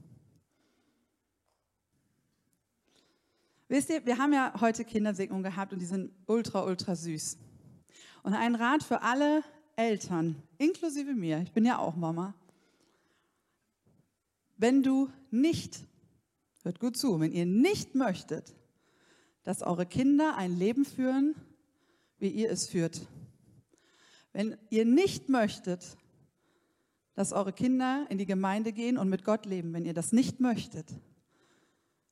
Wisst 3.72 3.88
ihr, 3.88 4.04
wir 4.04 4.18
haben 4.18 4.34
ja 4.34 4.52
heute 4.60 4.84
Kindersegnungen 4.84 5.42
gehabt 5.42 5.72
und 5.72 5.78
die 5.78 5.86
sind 5.86 6.12
ultra, 6.26 6.62
ultra 6.66 6.94
süß. 6.94 7.38
Und 8.22 8.34
ein 8.34 8.54
Rat 8.54 8.82
für 8.82 9.00
alle 9.00 9.42
Eltern, 9.76 10.36
inklusive 10.58 11.14
mir, 11.14 11.40
ich 11.40 11.52
bin 11.52 11.64
ja 11.64 11.78
auch 11.78 11.96
Mama, 11.96 12.34
wenn 14.58 14.82
du 14.82 15.08
nicht, 15.30 15.86
hört 16.64 16.80
gut 16.80 16.98
zu, 16.98 17.18
wenn 17.18 17.32
ihr 17.32 17.46
nicht 17.46 17.94
möchtet, 17.94 18.54
dass 19.42 19.62
eure 19.62 19.86
Kinder 19.86 20.36
ein 20.36 20.54
Leben 20.54 20.84
führen, 20.84 21.34
wie 22.18 22.28
ihr 22.28 22.50
es 22.50 22.68
führt, 22.68 23.00
wenn 24.34 24.58
ihr 24.68 24.84
nicht 24.84 25.30
möchtet, 25.30 25.96
dass 27.14 27.32
eure 27.32 27.54
Kinder 27.54 28.04
in 28.10 28.18
die 28.18 28.26
Gemeinde 28.26 28.74
gehen 28.74 28.98
und 28.98 29.08
mit 29.08 29.24
Gott 29.24 29.46
leben, 29.46 29.72
wenn 29.72 29.86
ihr 29.86 29.94
das 29.94 30.12
nicht 30.12 30.40
möchtet, 30.40 30.92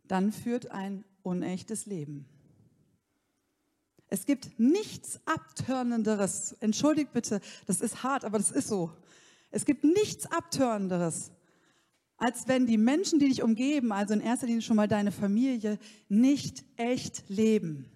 dann 0.04 0.32
führt 0.32 0.70
ein 0.70 1.04
unechtes 1.22 1.86
Leben. 1.86 2.26
Es 4.08 4.26
gibt 4.26 4.58
nichts 4.58 5.20
Abtörnenderes. 5.24 6.56
Entschuldigt 6.60 7.12
bitte, 7.12 7.40
das 7.66 7.80
ist 7.80 8.02
hart, 8.02 8.24
aber 8.24 8.38
das 8.38 8.50
ist 8.50 8.68
so. 8.68 8.90
Es 9.50 9.64
gibt 9.64 9.84
nichts 9.84 10.26
Abtörnenderes, 10.26 11.30
als 12.16 12.48
wenn 12.48 12.66
die 12.66 12.78
Menschen, 12.78 13.18
die 13.18 13.28
dich 13.28 13.42
umgeben, 13.42 13.92
also 13.92 14.14
in 14.14 14.20
erster 14.20 14.46
Linie 14.46 14.62
schon 14.62 14.76
mal 14.76 14.88
deine 14.88 15.12
Familie, 15.12 15.78
nicht 16.08 16.64
echt 16.76 17.28
leben. 17.28 17.86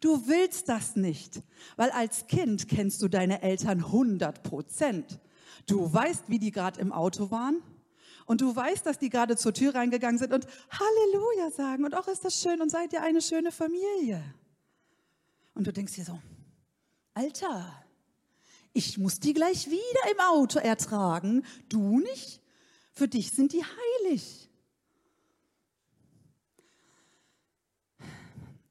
Du 0.00 0.26
willst 0.28 0.68
das 0.68 0.96
nicht, 0.96 1.42
weil 1.76 1.90
als 1.90 2.26
Kind 2.26 2.68
kennst 2.68 3.02
du 3.02 3.08
deine 3.08 3.42
Eltern 3.42 3.78
100 3.84 4.42
Prozent. 4.42 5.20
Du 5.66 5.92
weißt, 5.92 6.28
wie 6.28 6.38
die 6.38 6.50
gerade 6.50 6.80
im 6.80 6.92
Auto 6.92 7.30
waren. 7.30 7.62
Und 8.26 8.40
du 8.40 8.54
weißt, 8.54 8.86
dass 8.86 8.98
die 8.98 9.10
gerade 9.10 9.36
zur 9.36 9.52
Tür 9.52 9.74
reingegangen 9.74 10.18
sind 10.18 10.32
und 10.32 10.46
Halleluja 10.70 11.50
sagen 11.50 11.84
und 11.84 11.94
auch 11.94 12.08
ist 12.08 12.24
das 12.24 12.40
schön 12.40 12.60
und 12.62 12.70
seid 12.70 12.92
ihr 12.92 13.02
eine 13.02 13.20
schöne 13.20 13.52
Familie. 13.52 14.22
Und 15.54 15.66
du 15.66 15.72
denkst 15.72 15.94
dir 15.94 16.04
so, 16.04 16.18
Alter, 17.12 17.84
ich 18.72 18.98
muss 18.98 19.20
die 19.20 19.34
gleich 19.34 19.70
wieder 19.70 20.10
im 20.12 20.20
Auto 20.20 20.58
ertragen. 20.58 21.44
Du 21.68 22.00
nicht? 22.00 22.40
Für 22.92 23.08
dich 23.08 23.30
sind 23.30 23.52
die 23.52 23.62
heilig. 23.62 24.50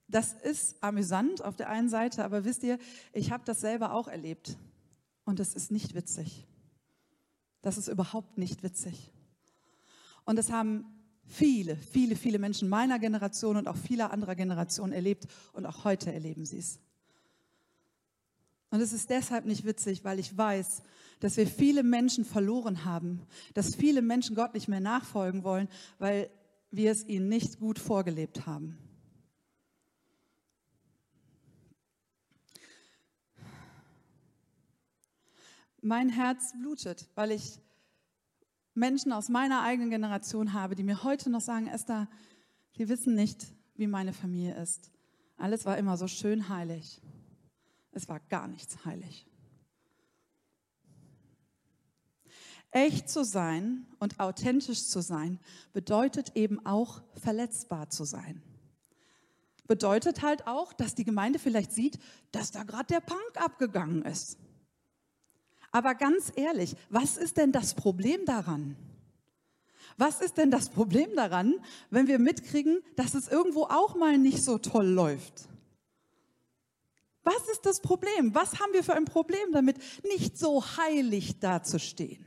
Das 0.07 0.33
ist 0.33 0.75
amüsant 0.83 1.41
auf 1.41 1.55
der 1.55 1.69
einen 1.69 1.89
Seite, 1.89 2.23
aber 2.23 2.43
wisst 2.43 2.63
ihr, 2.63 2.77
ich 3.13 3.31
habe 3.31 3.43
das 3.45 3.61
selber 3.61 3.93
auch 3.93 4.07
erlebt. 4.07 4.57
Und 5.25 5.39
es 5.39 5.53
ist 5.53 5.71
nicht 5.71 5.95
witzig. 5.95 6.45
Das 7.61 7.77
ist 7.77 7.87
überhaupt 7.87 8.37
nicht 8.37 8.61
witzig. 8.61 9.12
Und 10.25 10.37
das 10.37 10.51
haben 10.51 10.85
viele, 11.25 11.75
viele, 11.75 12.15
viele 12.15 12.39
Menschen 12.39 12.69
meiner 12.69 12.99
Generation 12.99 13.57
und 13.57 13.67
auch 13.67 13.77
vieler 13.77 14.11
anderer 14.11 14.35
Generationen 14.35 14.93
erlebt 14.93 15.27
und 15.53 15.65
auch 15.65 15.83
heute 15.83 16.13
erleben 16.13 16.45
sie 16.45 16.59
es. 16.59 16.79
Und 18.69 18.81
es 18.81 18.91
ist 18.91 19.09
deshalb 19.09 19.45
nicht 19.45 19.65
witzig, 19.65 20.03
weil 20.03 20.17
ich 20.17 20.35
weiß, 20.35 20.81
dass 21.19 21.37
wir 21.37 21.45
viele 21.45 21.83
Menschen 21.83 22.25
verloren 22.25 22.85
haben, 22.85 23.21
dass 23.53 23.75
viele 23.75 24.01
Menschen 24.01 24.35
Gott 24.35 24.55
nicht 24.55 24.67
mehr 24.67 24.79
nachfolgen 24.79 25.43
wollen, 25.43 25.69
weil 25.99 26.29
wir 26.71 26.91
es 26.91 27.07
ihnen 27.07 27.29
nicht 27.29 27.59
gut 27.59 27.77
vorgelebt 27.77 28.47
haben. 28.47 28.77
Mein 35.81 36.09
Herz 36.09 36.53
blutet, 36.57 37.09
weil 37.13 37.31
ich 37.31 37.59
Menschen 38.73 39.11
aus 39.11 39.29
meiner 39.29 39.61
eigenen 39.61 39.89
Generation 39.89 40.53
habe, 40.53 40.75
die 40.75 40.83
mir 40.83 41.03
heute 41.03 41.29
noch 41.29 41.41
sagen, 41.41 41.67
Esther, 41.67 42.07
wir 42.73 42.89
wissen 42.89 43.15
nicht, 43.15 43.45
wie 43.75 43.87
meine 43.87 44.13
Familie 44.13 44.55
ist. 44.55 44.91
Alles 45.37 45.65
war 45.65 45.77
immer 45.77 45.97
so 45.97 46.07
schön 46.07 46.49
heilig. 46.49 47.01
Es 47.91 48.07
war 48.07 48.19
gar 48.19 48.47
nichts 48.47 48.85
heilig. 48.85 49.27
Echt 52.71 53.07
zu 53.07 53.23
sein 53.23 53.85
und 53.99 54.19
authentisch 54.19 54.87
zu 54.87 55.01
sein 55.01 55.39
bedeutet 55.73 56.35
eben 56.35 56.65
auch 56.65 57.03
verletzbar 57.13 57.91
zu 57.91 58.03
sein. 58.03 58.41
Bedeutet 59.67 60.23
halt 60.23 60.47
auch, 60.47 60.73
dass 60.73 60.95
die 60.95 61.03
Gemeinde 61.03 61.37
vielleicht 61.37 61.71
sieht, 61.71 61.99
dass 62.31 62.51
da 62.51 62.63
gerade 62.63 62.87
der 62.87 62.99
Punk 62.99 63.35
abgegangen 63.35 64.01
ist. 64.01 64.39
Aber 65.73 65.95
ganz 65.95 66.31
ehrlich, 66.35 66.75
was 66.89 67.17
ist 67.17 67.35
denn 67.37 67.51
das 67.51 67.73
Problem 67.73 68.25
daran? 68.25 68.77
Was 69.97 70.21
ist 70.21 70.37
denn 70.37 70.51
das 70.51 70.69
Problem 70.69 71.15
daran, 71.15 71.55
wenn 71.89 72.07
wir 72.07 72.19
mitkriegen, 72.19 72.81
dass 72.95 73.15
es 73.15 73.27
irgendwo 73.27 73.63
auch 73.63 73.95
mal 73.95 74.17
nicht 74.19 74.43
so 74.43 74.59
toll 74.59 74.85
läuft? 74.85 75.49
Was 77.23 77.47
ist 77.51 77.65
das 77.65 77.81
Problem? 77.81 78.35
Was 78.35 78.59
haben 78.59 78.71
wir 78.73 78.83
für 78.83 78.93
ein 78.93 79.05
Problem 79.05 79.51
damit, 79.51 79.77
nicht 80.03 80.37
so 80.37 80.63
heilig 80.77 81.39
dazustehen? 81.39 82.23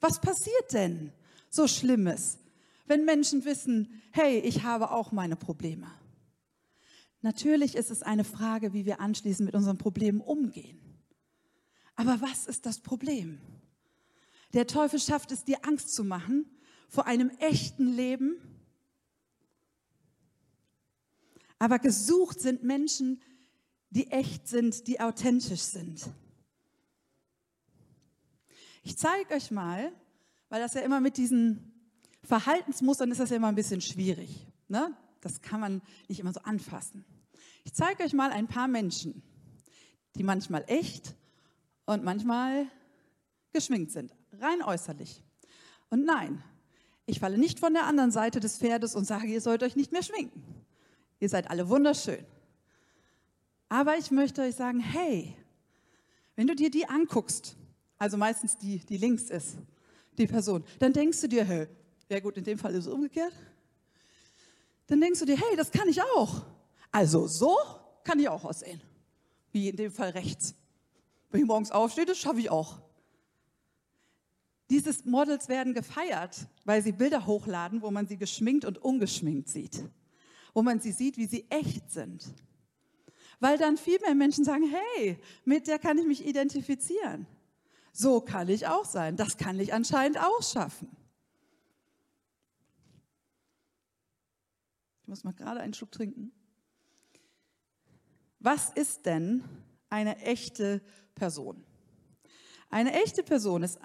Was 0.00 0.20
passiert 0.20 0.72
denn 0.72 1.12
so 1.50 1.68
Schlimmes, 1.68 2.38
wenn 2.86 3.04
Menschen 3.04 3.44
wissen, 3.44 4.02
hey, 4.10 4.38
ich 4.40 4.64
habe 4.64 4.90
auch 4.90 5.12
meine 5.12 5.36
Probleme? 5.36 5.86
Natürlich 7.20 7.76
ist 7.76 7.90
es 7.90 8.02
eine 8.02 8.24
Frage, 8.24 8.72
wie 8.72 8.86
wir 8.86 9.00
anschließend 9.00 9.46
mit 9.46 9.54
unseren 9.54 9.78
Problemen 9.78 10.20
umgehen. 10.20 10.89
Aber 12.00 12.22
was 12.22 12.46
ist 12.46 12.64
das 12.64 12.78
Problem? 12.78 13.38
Der 14.54 14.66
Teufel 14.66 14.98
schafft 14.98 15.32
es 15.32 15.44
dir 15.44 15.66
Angst 15.66 15.94
zu 15.94 16.02
machen 16.02 16.46
vor 16.88 17.06
einem 17.06 17.28
echten 17.40 17.92
Leben. 17.92 18.40
Aber 21.58 21.78
gesucht 21.78 22.40
sind 22.40 22.62
Menschen, 22.62 23.20
die 23.90 24.10
echt 24.10 24.48
sind, 24.48 24.86
die 24.86 24.98
authentisch 24.98 25.60
sind. 25.60 26.08
Ich 28.82 28.96
zeige 28.96 29.34
euch 29.34 29.50
mal, 29.50 29.92
weil 30.48 30.62
das 30.62 30.72
ja 30.72 30.80
immer 30.80 31.00
mit 31.00 31.18
diesen 31.18 31.70
Verhaltensmustern 32.22 33.10
ist 33.10 33.20
das 33.20 33.28
ja 33.28 33.36
immer 33.36 33.48
ein 33.48 33.54
bisschen 33.54 33.82
schwierig. 33.82 34.46
Ne? 34.68 34.96
Das 35.20 35.42
kann 35.42 35.60
man 35.60 35.82
nicht 36.08 36.20
immer 36.20 36.32
so 36.32 36.40
anfassen. 36.40 37.04
Ich 37.64 37.74
zeige 37.74 38.04
euch 38.04 38.14
mal 38.14 38.30
ein 38.30 38.48
paar 38.48 38.68
Menschen, 38.68 39.22
die 40.14 40.22
manchmal 40.22 40.64
echt 40.66 41.14
und 41.90 42.04
manchmal 42.04 42.68
geschminkt 43.52 43.90
sind, 43.90 44.14
rein 44.38 44.62
äußerlich. 44.62 45.24
Und 45.88 46.04
nein, 46.04 46.40
ich 47.04 47.18
falle 47.18 47.36
nicht 47.36 47.58
von 47.58 47.72
der 47.74 47.84
anderen 47.84 48.12
Seite 48.12 48.38
des 48.38 48.58
Pferdes 48.58 48.94
und 48.94 49.06
sage, 49.06 49.26
ihr 49.26 49.40
sollt 49.40 49.64
euch 49.64 49.74
nicht 49.74 49.90
mehr 49.90 50.04
schminken. 50.04 50.40
Ihr 51.18 51.28
seid 51.28 51.50
alle 51.50 51.68
wunderschön. 51.68 52.24
Aber 53.68 53.98
ich 53.98 54.12
möchte 54.12 54.42
euch 54.42 54.54
sagen, 54.54 54.78
hey, 54.78 55.36
wenn 56.36 56.46
du 56.46 56.54
dir 56.54 56.70
die 56.70 56.88
anguckst, 56.88 57.56
also 57.98 58.16
meistens 58.16 58.56
die, 58.56 58.78
die 58.78 58.96
links 58.96 59.24
ist, 59.24 59.56
die 60.16 60.28
Person, 60.28 60.62
dann 60.78 60.92
denkst 60.92 61.20
du 61.22 61.28
dir, 61.28 61.44
hey, 61.44 61.66
ja 62.08 62.20
gut, 62.20 62.36
in 62.36 62.44
dem 62.44 62.58
Fall 62.58 62.72
ist 62.74 62.86
es 62.86 62.92
umgekehrt, 62.92 63.34
dann 64.86 65.00
denkst 65.00 65.18
du 65.18 65.26
dir, 65.26 65.36
hey, 65.36 65.56
das 65.56 65.72
kann 65.72 65.88
ich 65.88 66.00
auch. 66.00 66.44
Also 66.92 67.26
so 67.26 67.56
kann 68.04 68.20
ich 68.20 68.28
auch 68.28 68.44
aussehen. 68.44 68.80
Wie 69.50 69.68
in 69.68 69.76
dem 69.76 69.90
Fall 69.90 70.10
rechts. 70.10 70.54
Wenn 71.30 71.40
ich 71.40 71.46
morgens 71.46 71.70
aufstehe, 71.70 72.06
das 72.06 72.18
schaffe 72.18 72.40
ich 72.40 72.50
auch. 72.50 72.80
Diese 74.68 74.94
Models 75.08 75.48
werden 75.48 75.74
gefeiert, 75.74 76.46
weil 76.64 76.82
sie 76.82 76.92
Bilder 76.92 77.26
hochladen, 77.26 77.82
wo 77.82 77.90
man 77.90 78.06
sie 78.06 78.16
geschminkt 78.16 78.64
und 78.64 78.78
ungeschminkt 78.78 79.48
sieht. 79.48 79.84
Wo 80.54 80.62
man 80.62 80.80
sie 80.80 80.92
sieht, 80.92 81.16
wie 81.16 81.26
sie 81.26 81.46
echt 81.50 81.90
sind. 81.90 82.24
Weil 83.40 83.58
dann 83.58 83.76
viel 83.76 83.98
mehr 84.00 84.14
Menschen 84.14 84.44
sagen, 84.44 84.64
hey, 84.96 85.18
mit 85.44 85.66
der 85.66 85.78
kann 85.78 85.98
ich 85.98 86.06
mich 86.06 86.24
identifizieren. 86.24 87.26
So 87.92 88.20
kann 88.20 88.48
ich 88.48 88.66
auch 88.66 88.84
sein. 88.84 89.16
Das 89.16 89.36
kann 89.36 89.58
ich 89.58 89.72
anscheinend 89.72 90.18
auch 90.18 90.42
schaffen. 90.42 90.88
Ich 95.02 95.08
muss 95.08 95.24
mal 95.24 95.32
gerade 95.32 95.60
einen 95.60 95.74
Schluck 95.74 95.90
trinken. 95.90 96.32
Was 98.38 98.70
ist 98.70 99.06
denn 99.06 99.42
eine 99.88 100.16
echte 100.18 100.80
Person? 101.20 101.62
Eine 102.70 102.94
echte 103.02 103.22
Person 103.22 103.62
ist 103.62 103.78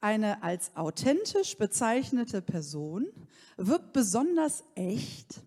eine 0.00 0.42
als 0.44 0.76
authentisch 0.76 1.58
bezeichnete 1.58 2.40
Person, 2.42 3.08
wirkt 3.56 3.92
besonders 3.92 4.62
echt, 4.76 5.42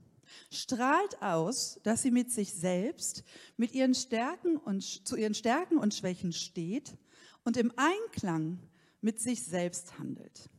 strahlt 0.51 1.21
aus, 1.21 1.79
dass 1.83 2.01
sie 2.01 2.11
mit 2.11 2.29
sich 2.29 2.53
selbst, 2.53 3.23
mit 3.55 3.73
ihren 3.73 3.95
Stärken 3.95 4.57
und 4.57 4.83
zu 4.83 5.15
ihren 5.15 5.33
Stärken 5.33 5.77
und 5.77 5.93
Schwächen 5.93 6.33
steht 6.33 6.97
und 7.45 7.55
im 7.55 7.71
Einklang 7.77 8.59
mit 8.99 9.21
sich 9.21 9.45
selbst 9.45 9.97
handelt. 9.97 10.49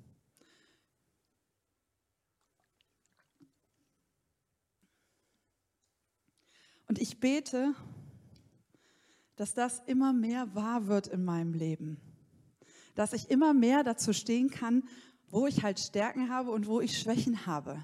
Und 6.89 6.99
ich 6.99 7.21
bete, 7.21 7.75
dass 9.41 9.55
das 9.55 9.81
immer 9.87 10.13
mehr 10.13 10.55
wahr 10.55 10.87
wird 10.87 11.07
in 11.07 11.25
meinem 11.25 11.55
Leben. 11.55 11.99
Dass 12.95 13.15
ich 13.15 13.31
immer 13.31 13.55
mehr 13.55 13.83
dazu 13.83 14.13
stehen 14.13 14.51
kann, 14.51 14.87
wo 15.31 15.47
ich 15.47 15.63
halt 15.63 15.81
Stärken 15.81 16.29
habe 16.29 16.51
und 16.51 16.67
wo 16.67 16.83
ich 16.83 16.99
Schwächen 16.99 17.47
habe. 17.47 17.83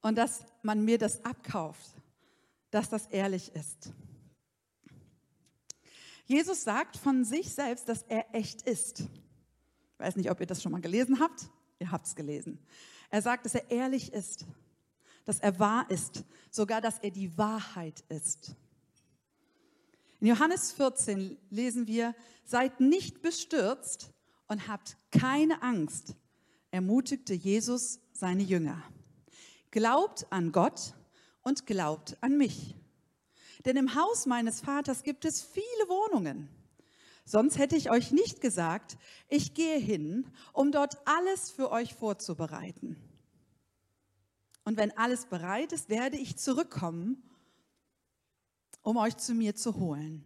Und 0.00 0.16
dass 0.16 0.46
man 0.62 0.82
mir 0.82 0.96
das 0.96 1.22
abkauft, 1.26 1.90
dass 2.70 2.88
das 2.88 3.04
ehrlich 3.08 3.54
ist. 3.54 3.92
Jesus 6.24 6.64
sagt 6.64 6.96
von 6.96 7.26
sich 7.26 7.52
selbst, 7.52 7.86
dass 7.90 8.02
er 8.04 8.34
echt 8.34 8.62
ist. 8.62 9.00
Ich 9.00 9.98
weiß 9.98 10.16
nicht, 10.16 10.30
ob 10.30 10.40
ihr 10.40 10.46
das 10.46 10.62
schon 10.62 10.72
mal 10.72 10.80
gelesen 10.80 11.20
habt. 11.20 11.50
Ihr 11.78 11.90
habt 11.90 12.06
es 12.06 12.16
gelesen. 12.16 12.58
Er 13.10 13.20
sagt, 13.20 13.44
dass 13.44 13.56
er 13.56 13.70
ehrlich 13.70 14.10
ist, 14.10 14.46
dass 15.26 15.40
er 15.40 15.58
wahr 15.58 15.84
ist, 15.90 16.24
sogar 16.50 16.80
dass 16.80 16.98
er 17.00 17.10
die 17.10 17.36
Wahrheit 17.36 18.02
ist. 18.08 18.56
In 20.20 20.28
Johannes 20.28 20.72
14 20.72 21.36
lesen 21.50 21.86
wir, 21.86 22.14
seid 22.44 22.80
nicht 22.80 23.22
bestürzt 23.22 24.10
und 24.48 24.68
habt 24.68 24.96
keine 25.10 25.62
Angst, 25.62 26.14
ermutigte 26.70 27.34
Jesus 27.34 28.00
seine 28.12 28.42
Jünger. 28.42 28.82
Glaubt 29.70 30.26
an 30.30 30.52
Gott 30.52 30.94
und 31.42 31.66
glaubt 31.66 32.16
an 32.20 32.36
mich. 32.36 32.74
Denn 33.64 33.76
im 33.76 33.94
Haus 33.94 34.26
meines 34.26 34.60
Vaters 34.60 35.02
gibt 35.02 35.24
es 35.24 35.42
viele 35.42 35.88
Wohnungen. 35.88 36.48
Sonst 37.24 37.58
hätte 37.58 37.76
ich 37.76 37.90
euch 37.90 38.12
nicht 38.12 38.40
gesagt, 38.40 38.98
ich 39.28 39.54
gehe 39.54 39.78
hin, 39.78 40.26
um 40.52 40.72
dort 40.72 40.98
alles 41.06 41.50
für 41.50 41.70
euch 41.70 41.94
vorzubereiten. 41.94 42.96
Und 44.64 44.76
wenn 44.76 44.96
alles 44.96 45.26
bereit 45.26 45.72
ist, 45.72 45.88
werde 45.88 46.16
ich 46.16 46.36
zurückkommen, 46.36 47.22
um 48.84 48.96
euch 48.98 49.16
zu 49.16 49.34
mir 49.34 49.56
zu 49.56 49.74
holen. 49.74 50.22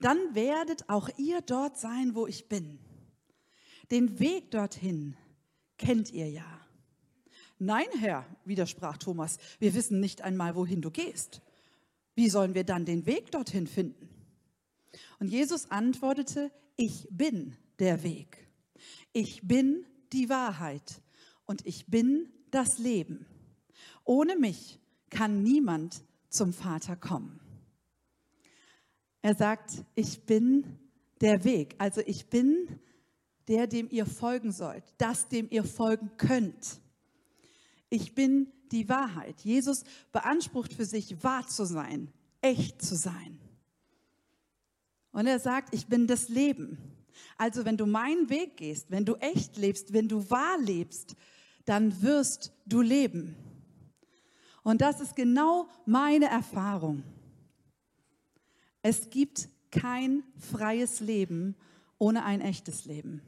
Dann 0.00 0.34
werdet 0.34 0.88
auch 0.88 1.08
ihr 1.16 1.40
dort 1.40 1.76
sein, 1.76 2.14
wo 2.14 2.28
ich 2.28 2.48
bin. 2.48 2.78
Den 3.90 4.20
Weg 4.20 4.52
dorthin 4.52 5.16
kennt 5.76 6.12
ihr 6.12 6.30
ja. 6.30 6.60
Nein, 7.58 7.86
Herr, 7.98 8.24
widersprach 8.44 8.98
Thomas, 8.98 9.38
wir 9.58 9.74
wissen 9.74 9.98
nicht 9.98 10.22
einmal, 10.22 10.54
wohin 10.54 10.80
du 10.80 10.92
gehst. 10.92 11.40
Wie 12.14 12.28
sollen 12.28 12.54
wir 12.54 12.64
dann 12.64 12.84
den 12.84 13.06
Weg 13.06 13.32
dorthin 13.32 13.66
finden? 13.66 14.08
Und 15.18 15.28
Jesus 15.28 15.70
antwortete, 15.70 16.52
ich 16.76 17.08
bin 17.10 17.56
der 17.80 18.04
Weg. 18.04 18.46
Ich 19.12 19.46
bin 19.46 19.84
die 20.12 20.28
Wahrheit 20.28 21.02
und 21.46 21.66
ich 21.66 21.86
bin 21.86 22.28
das 22.50 22.78
Leben. 22.78 23.26
Ohne 24.04 24.36
mich 24.36 24.78
kann 25.10 25.42
niemand 25.42 26.02
zum 26.28 26.52
Vater 26.52 26.94
kommen. 26.94 27.40
Er 29.22 29.34
sagt, 29.34 29.84
ich 29.94 30.24
bin 30.24 30.78
der 31.20 31.44
Weg, 31.44 31.74
also 31.78 32.00
ich 32.06 32.26
bin 32.26 32.80
der, 33.48 33.66
dem 33.66 33.88
ihr 33.90 34.06
folgen 34.06 34.52
sollt, 34.52 34.84
das, 34.98 35.28
dem 35.28 35.48
ihr 35.50 35.64
folgen 35.64 36.10
könnt. 36.18 36.80
Ich 37.88 38.14
bin 38.14 38.52
die 38.70 38.88
Wahrheit. 38.88 39.40
Jesus 39.40 39.84
beansprucht 40.12 40.72
für 40.74 40.84
sich, 40.84 41.22
wahr 41.24 41.46
zu 41.46 41.64
sein, 41.64 42.12
echt 42.42 42.82
zu 42.82 42.94
sein. 42.94 43.40
Und 45.12 45.26
er 45.26 45.38
sagt, 45.38 45.74
ich 45.74 45.86
bin 45.86 46.06
das 46.06 46.28
Leben. 46.28 46.78
Also 47.38 47.64
wenn 47.64 47.76
du 47.76 47.86
meinen 47.86 48.28
Weg 48.28 48.58
gehst, 48.58 48.90
wenn 48.90 49.04
du 49.04 49.14
echt 49.16 49.56
lebst, 49.56 49.92
wenn 49.92 50.08
du 50.08 50.30
wahr 50.30 50.58
lebst, 50.60 51.16
dann 51.64 52.02
wirst 52.02 52.52
du 52.66 52.82
leben. 52.82 53.34
Und 54.62 54.80
das 54.80 55.00
ist 55.00 55.16
genau 55.16 55.68
meine 55.86 56.26
Erfahrung. 56.26 57.02
Es 58.88 59.10
gibt 59.10 59.50
kein 59.70 60.24
freies 60.38 61.00
Leben 61.00 61.56
ohne 61.98 62.24
ein 62.24 62.40
echtes 62.40 62.86
Leben. 62.86 63.20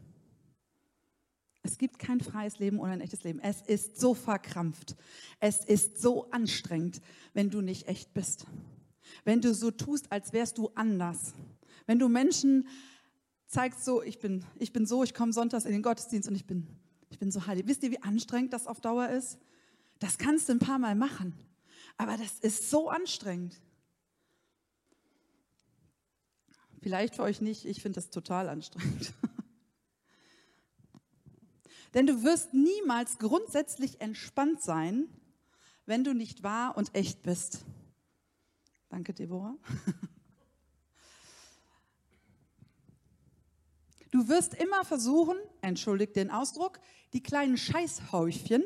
Es 1.63 1.77
gibt 1.77 1.99
kein 1.99 2.19
freies 2.19 2.59
Leben 2.59 2.81
ohne 2.81 2.93
ein 2.93 3.03
echtes 3.03 3.25
Leben. 3.25 3.41
Es 3.41 3.61
ist 3.61 4.01
so 4.01 4.15
verkrampft. 4.15 4.97
Es 5.39 5.63
ist 5.63 6.01
so 6.01 6.31
anstrengend, 6.31 7.03
wenn 7.35 7.51
du 7.51 7.61
nicht 7.61 7.89
echt 7.89 8.15
bist. 8.15 8.47
Wenn 9.27 9.43
du 9.43 9.53
so 9.53 9.71
tust, 9.71 10.11
als 10.11 10.33
wärst 10.33 10.57
du 10.57 10.71
anders. 10.77 11.35
Wenn 11.85 11.99
du 11.99 12.09
Menschen 12.09 12.67
zeigst, 13.47 13.85
so, 13.85 14.03
ich 14.03 14.19
bin, 14.19 14.47
ich 14.59 14.73
bin 14.73 14.87
so, 14.87 15.05
ich 15.05 15.13
komme 15.13 15.35
sonntags 15.35 15.67
in 15.67 15.73
den 15.73 15.83
Gottesdienst 15.83 16.27
und 16.27 16.37
ich 16.37 16.47
bin, 16.47 16.69
ich 17.11 17.19
bin 17.19 17.31
so 17.31 17.47
heilig. 17.47 17.67
Wisst 17.67 17.83
ihr, 17.83 17.91
wie 17.91 18.03
anstrengend 18.03 18.55
das 18.55 18.67
auf 18.67 18.81
Dauer 18.81 19.11
ist? 19.11 19.39
Das 19.99 20.17
kannst 20.17 20.49
du 20.49 20.55
ein 20.55 20.59
paar 20.59 20.79
Mal 20.79 20.95
machen. 20.95 21.35
Aber 21.99 22.17
das 22.17 22.39
ist 22.39 22.71
so 22.71 22.89
anstrengend. 22.89 23.61
Vielleicht 26.81 27.17
für 27.17 27.23
euch 27.23 27.41
nicht, 27.41 27.67
ich 27.67 27.83
finde 27.83 27.97
das 27.97 28.11
total 28.11 28.49
anstrengend. 28.49 29.13
Denn 31.95 32.07
du 32.07 32.23
wirst 32.23 32.55
niemals 32.55 33.19
grundsätzlich 33.19 34.01
entspannt 34.01 34.63
sein, 34.63 35.09
wenn 35.87 36.05
du 36.05 36.15
nicht 36.15 36.43
wahr 36.43 36.77
und 36.77 36.95
echt 36.95 37.23
bist. 37.23 37.65
Danke, 38.89 39.13
Deborah. 39.13 39.57
Du 44.13 44.29
wirst 44.29 44.55
immer 44.55 44.85
versuchen, 44.85 45.37
entschuldigt 45.61 46.17
den 46.17 46.33
Ausdruck, 46.33 46.81
die 47.13 47.23
kleinen 47.23 47.57
Scheißhäufchen 47.57 48.65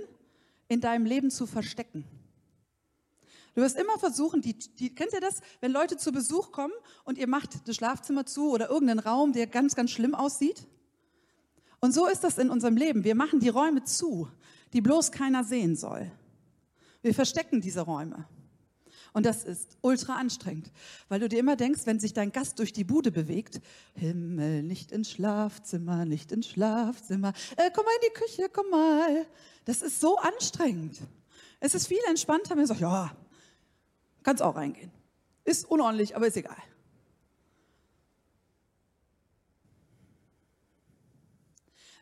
in 0.68 0.80
deinem 0.80 1.04
Leben 1.04 1.30
zu 1.30 1.46
verstecken. 1.46 2.06
Du 3.54 3.60
wirst 3.62 3.76
immer 3.76 3.98
versuchen, 3.98 4.40
die, 4.40 4.54
die, 4.54 4.94
kennt 4.94 5.12
ihr 5.12 5.20
das, 5.20 5.40
wenn 5.60 5.70
Leute 5.70 5.96
zu 5.96 6.10
Besuch 6.10 6.50
kommen 6.50 6.74
und 7.04 7.18
ihr 7.18 7.28
macht 7.28 7.68
das 7.68 7.76
Schlafzimmer 7.76 8.26
zu 8.26 8.50
oder 8.50 8.68
irgendeinen 8.68 8.98
Raum, 8.98 9.32
der 9.32 9.46
ganz, 9.46 9.74
ganz 9.74 9.92
schlimm 9.92 10.14
aussieht? 10.14 10.66
Und 11.80 11.92
so 11.92 12.06
ist 12.06 12.24
das 12.24 12.38
in 12.38 12.50
unserem 12.50 12.76
Leben. 12.76 13.04
Wir 13.04 13.14
machen 13.14 13.40
die 13.40 13.50
Räume 13.50 13.84
zu, 13.84 14.28
die 14.72 14.80
bloß 14.80 15.12
keiner 15.12 15.44
sehen 15.44 15.76
soll. 15.76 16.10
Wir 17.02 17.14
verstecken 17.14 17.60
diese 17.60 17.82
Räume. 17.82 18.26
Und 19.12 19.26
das 19.26 19.44
ist 19.44 19.76
ultra 19.80 20.16
anstrengend, 20.16 20.72
weil 21.08 21.20
du 21.20 21.28
dir 21.28 21.38
immer 21.38 21.54
denkst, 21.54 21.82
wenn 21.84 22.00
sich 22.00 22.14
dein 22.14 22.32
Gast 22.32 22.58
durch 22.58 22.72
die 22.72 22.82
Bude 22.82 23.12
bewegt, 23.12 23.60
Himmel, 23.94 24.64
nicht 24.64 24.90
ins 24.90 25.12
Schlafzimmer, 25.12 26.04
nicht 26.04 26.32
ins 26.32 26.48
Schlafzimmer, 26.48 27.32
äh, 27.56 27.70
komm 27.72 27.84
mal 27.84 27.92
in 28.00 28.08
die 28.08 28.20
Küche, 28.20 28.50
komm 28.52 28.70
mal. 28.70 29.26
Das 29.66 29.82
ist 29.82 30.00
so 30.00 30.18
anstrengend. 30.18 30.98
Es 31.60 31.76
ist 31.76 31.86
viel 31.86 32.00
entspannter, 32.08 32.50
wenn 32.50 32.58
man 32.58 32.66
sagt, 32.66 32.80
ja, 32.80 33.16
Kannst 34.24 34.42
auch 34.42 34.56
reingehen. 34.56 34.90
Ist 35.44 35.70
unordentlich, 35.70 36.16
aber 36.16 36.26
ist 36.26 36.36
egal. 36.36 36.56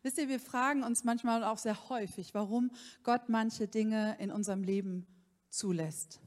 Wisst 0.02 0.18
ihr, 0.18 0.28
wir 0.28 0.40
fragen 0.40 0.82
uns 0.82 1.04
manchmal 1.04 1.44
auch 1.44 1.58
sehr 1.58 1.88
häufig, 1.88 2.34
warum 2.34 2.72
Gott 3.02 3.28
manche 3.28 3.68
Dinge 3.68 4.16
in 4.18 4.32
unserem 4.32 4.64
Leben 4.64 5.06
zulässt. 5.48 6.20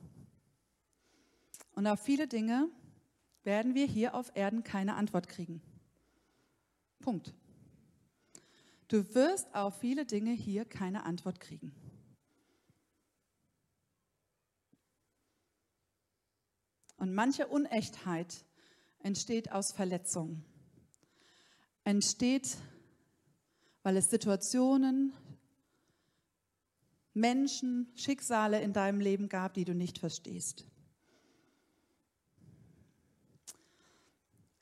Und 1.73 1.88
auf 1.88 1.99
viele 1.99 2.27
Dinge 2.27 2.69
werden 3.43 3.73
wir 3.73 3.86
hier 3.86 4.15
auf 4.15 4.31
Erden 4.36 4.63
keine 4.63 4.95
Antwort 4.95 5.27
kriegen. 5.27 5.62
Punkt. 6.99 7.34
Du 8.88 9.13
wirst 9.13 9.53
auf 9.53 9.77
viele 9.79 10.05
Dinge 10.05 10.31
hier 10.31 10.63
keine 10.63 11.05
Antwort 11.05 11.39
kriegen. 11.39 11.73
Und 16.97 17.13
manche 17.13 17.47
Unechtheit 17.47 18.45
entsteht 18.99 19.51
aus 19.51 19.71
Verletzungen. 19.71 20.43
Entsteht, 21.84 22.58
weil 23.84 23.97
es 23.97 24.10
Situationen, 24.10 25.13
Menschen, 27.13 27.88
Schicksale 27.95 28.62
in 28.62 28.73
deinem 28.73 28.99
Leben 28.99 29.29
gab, 29.29 29.53
die 29.53 29.65
du 29.65 29.73
nicht 29.73 29.99
verstehst. 29.99 30.65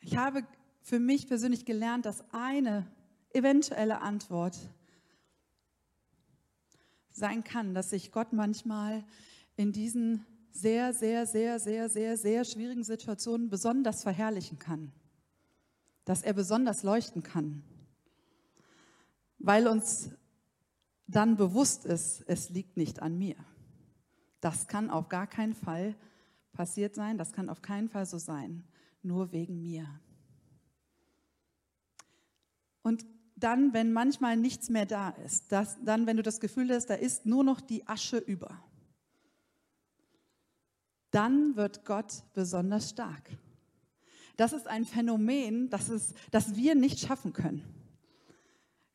Ich 0.01 0.17
habe 0.17 0.45
für 0.83 0.99
mich 0.99 1.27
persönlich 1.27 1.65
gelernt, 1.65 2.05
dass 2.05 2.23
eine 2.31 2.85
eventuelle 3.31 4.01
Antwort 4.01 4.57
sein 7.09 7.43
kann, 7.43 7.73
dass 7.73 7.91
sich 7.91 8.11
Gott 8.11 8.33
manchmal 8.33 9.03
in 9.55 9.71
diesen 9.71 10.25
sehr, 10.53 10.93
sehr, 10.93 11.25
sehr, 11.25 11.59
sehr, 11.59 11.89
sehr, 11.89 12.17
sehr 12.17 12.45
schwierigen 12.45 12.83
Situationen 12.83 13.49
besonders 13.49 14.03
verherrlichen 14.03 14.59
kann. 14.59 14.93
Dass 16.05 16.21
er 16.21 16.33
besonders 16.33 16.83
leuchten 16.83 17.23
kann. 17.23 17.63
Weil 19.39 19.67
uns 19.67 20.11
dann 21.07 21.35
bewusst 21.35 21.85
ist, 21.85 22.23
es 22.27 22.49
liegt 22.49 22.77
nicht 22.77 23.01
an 23.01 23.17
mir. 23.17 23.35
Das 24.39 24.67
kann 24.67 24.89
auf 24.89 25.09
gar 25.09 25.27
keinen 25.27 25.55
Fall 25.55 25.95
passiert 26.53 26.95
sein, 26.95 27.17
das 27.17 27.33
kann 27.33 27.49
auf 27.49 27.61
keinen 27.61 27.89
Fall 27.89 28.05
so 28.05 28.17
sein, 28.17 28.63
nur 29.01 29.31
wegen 29.31 29.61
mir. 29.61 29.87
Und 32.83 33.05
dann, 33.35 33.73
wenn 33.73 33.91
manchmal 33.91 34.37
nichts 34.37 34.69
mehr 34.69 34.85
da 34.85 35.09
ist, 35.09 35.51
das, 35.51 35.77
dann, 35.83 36.05
wenn 36.05 36.17
du 36.17 36.23
das 36.23 36.39
Gefühl 36.39 36.69
hast, 36.69 36.89
da 36.89 36.93
ist 36.93 37.25
nur 37.25 37.43
noch 37.43 37.59
die 37.59 37.87
Asche 37.87 38.17
über, 38.17 38.63
dann 41.13 41.55
wird 41.55 41.85
Gott 41.85 42.23
besonders 42.33 42.89
stark. 42.89 43.29
Das 44.35 44.51
ist 44.51 44.67
ein 44.67 44.83
Phänomen, 44.83 45.69
das, 45.69 45.89
ist, 45.89 46.15
das 46.31 46.55
wir 46.55 46.73
nicht 46.73 46.99
schaffen 46.99 47.33
können. 47.33 47.63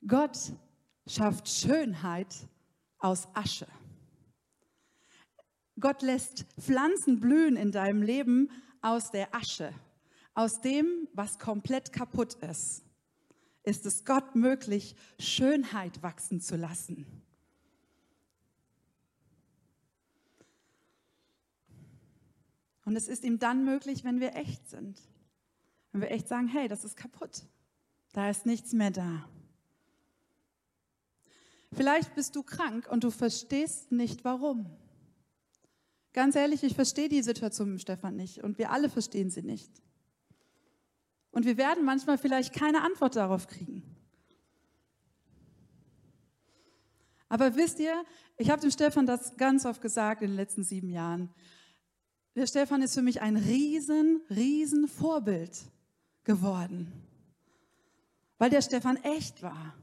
Gott 0.07 0.37
schafft 1.07 1.49
Schönheit 1.49 2.35
aus 2.99 3.29
Asche. 3.35 3.69
Gott 5.79 6.03
lässt 6.03 6.45
Pflanzen 6.61 7.21
blühen 7.21 7.57
in 7.57 7.71
deinem 7.71 8.03
Leben 8.03 8.51
aus 8.83 9.13
der 9.13 9.33
Asche, 9.33 9.73
aus 10.35 10.61
dem, 10.61 11.09
was 11.13 11.39
komplett 11.39 11.93
kaputt 11.93 12.35
ist. 12.35 12.83
Ist 13.63 13.87
es 13.87 14.05
Gott 14.05 14.35
möglich, 14.35 14.97
Schönheit 15.21 16.03
wachsen 16.03 16.41
zu 16.41 16.57
lassen? 16.57 17.07
Und 22.89 22.97
es 22.97 23.07
ist 23.07 23.23
ihm 23.23 23.39
dann 23.39 23.67
möglich, 23.67 24.03
wenn 24.03 24.19
wir 24.19 24.35
echt 24.35 24.67
sind. 24.71 24.99
Wenn 25.93 26.01
wir 26.01 26.11
echt 26.11 26.27
sagen, 26.27 26.49
hey, 26.49 26.69
das 26.69 26.87
ist 26.87 26.97
kaputt. 26.97 27.43
Da 28.15 28.31
ist 28.31 28.47
nichts 28.47 28.73
mehr 28.73 28.91
da. 28.91 29.29
Vielleicht 31.71 32.15
bist 32.15 32.35
du 32.35 32.43
krank 32.43 32.91
und 32.91 33.05
du 33.05 33.11
verstehst 33.11 33.93
nicht 33.93 34.25
warum. 34.25 34.75
Ganz 36.15 36.35
ehrlich, 36.35 36.65
ich 36.65 36.75
verstehe 36.75 37.11
die 37.11 37.21
Situation 37.21 37.73
mit 37.73 37.83
Stefan 37.83 38.17
nicht 38.17 38.43
und 38.43 38.57
wir 38.57 38.71
alle 38.71 38.89
verstehen 38.89 39.29
sie 39.29 39.43
nicht. 39.43 39.71
Und 41.31 41.45
wir 41.45 41.59
werden 41.59 41.85
manchmal 41.85 42.17
vielleicht 42.17 42.55
keine 42.55 42.81
Antwort 42.81 43.17
darauf 43.17 43.49
kriegen. 43.49 43.83
Aber 47.29 47.55
wisst 47.55 47.81
ihr, 47.81 48.03
ich 48.39 48.49
habe 48.49 48.63
dem 48.63 48.71
Stefan 48.71 49.05
das 49.05 49.37
ganz 49.37 49.67
oft 49.67 49.83
gesagt 49.83 50.23
in 50.23 50.29
den 50.29 50.37
letzten 50.37 50.65
sieben 50.65 50.89
Jahren. 50.89 51.29
Der 52.39 52.47
Stefan 52.47 52.83
ist 52.83 52.95
für 52.95 53.03
mich 53.03 53.21
ein 53.21 53.37
riesen, 53.37 54.23
riesen 54.31 54.87
Vorbild 54.87 55.59
geworden, 56.23 56.93
weil 58.39 58.49
der 58.49 58.63
Stefan 58.63 58.95
echt 59.03 59.43
war. 59.43 59.75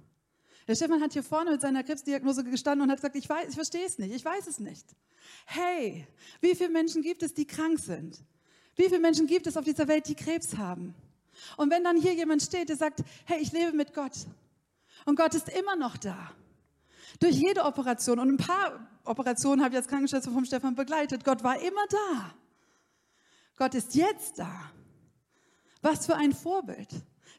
Der 0.66 0.76
Stefan 0.76 1.02
hat 1.02 1.12
hier 1.12 1.22
vorne 1.22 1.52
mit 1.52 1.60
seiner 1.60 1.84
Krebsdiagnose 1.84 2.46
gestanden 2.46 2.84
und 2.84 2.92
hat 2.92 3.00
gesagt, 3.00 3.18
ich 3.18 3.28
weiß, 3.28 3.50
ich 3.50 3.56
verstehe 3.56 3.86
es 3.86 3.98
nicht, 3.98 4.16
ich 4.16 4.24
weiß 4.24 4.48
es 4.48 4.62
nicht. 4.62 4.86
Hey, 5.48 6.08
wie 6.40 6.56
viele 6.56 6.70
Menschen 6.70 7.02
gibt 7.02 7.24
es, 7.24 7.34
die 7.34 7.46
krank 7.46 7.78
sind? 7.78 8.24
Wie 8.78 8.84
viele 8.84 9.02
Menschen 9.02 9.28
gibt 9.28 9.48
es 9.48 9.58
auf 9.58 9.66
dieser 9.66 9.90
Welt, 9.90 10.08
die 10.08 10.16
Krebs 10.16 10.56
haben? 10.56 10.96
Und 11.58 11.70
wenn 11.72 11.84
dann 11.84 11.98
hier 11.98 12.14
jemand 12.14 12.42
steht, 12.42 12.70
der 12.70 12.78
sagt, 12.78 13.04
hey, 13.26 13.42
ich 13.42 13.52
lebe 13.52 13.74
mit 13.74 13.94
Gott 13.94 14.16
und 15.04 15.18
Gott 15.18 15.34
ist 15.34 15.50
immer 15.50 15.76
noch 15.76 15.98
da. 15.98 16.32
Durch 17.20 17.36
jede 17.36 17.66
Operation 17.66 18.18
und 18.18 18.30
ein 18.30 18.38
paar 18.38 18.88
Operationen 19.04 19.62
habe 19.62 19.74
ich 19.74 19.78
als 19.78 19.90
Krankenschwester 19.90 20.32
vom 20.32 20.46
Stefan 20.46 20.74
begleitet. 20.74 21.26
Gott 21.26 21.44
war 21.44 21.60
immer 21.60 21.86
da. 21.90 22.34
Gott 23.56 23.74
ist 23.74 23.96
jetzt 23.96 24.40
da. 24.40 24.72
Was 25.82 26.06
für 26.06 26.16
ein 26.16 26.34
Vorbild, 26.34 26.90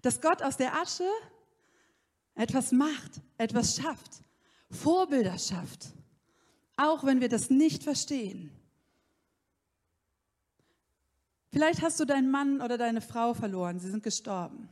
dass 0.02 0.20
Gott 0.20 0.42
aus 0.42 0.56
der 0.56 0.74
Asche 0.74 1.08
etwas 2.34 2.72
macht, 2.72 3.20
etwas 3.38 3.76
schafft, 3.76 4.22
Vorbilder 4.70 5.38
schafft, 5.38 5.86
auch 6.76 7.04
wenn 7.04 7.20
wir 7.20 7.28
das 7.28 7.50
nicht 7.50 7.82
verstehen. 7.82 8.50
Vielleicht 11.50 11.82
hast 11.82 11.98
du 11.98 12.04
deinen 12.04 12.30
Mann 12.30 12.60
oder 12.60 12.76
deine 12.76 13.00
Frau 13.00 13.32
verloren, 13.32 13.80
sie 13.80 13.90
sind 13.90 14.02
gestorben. 14.02 14.68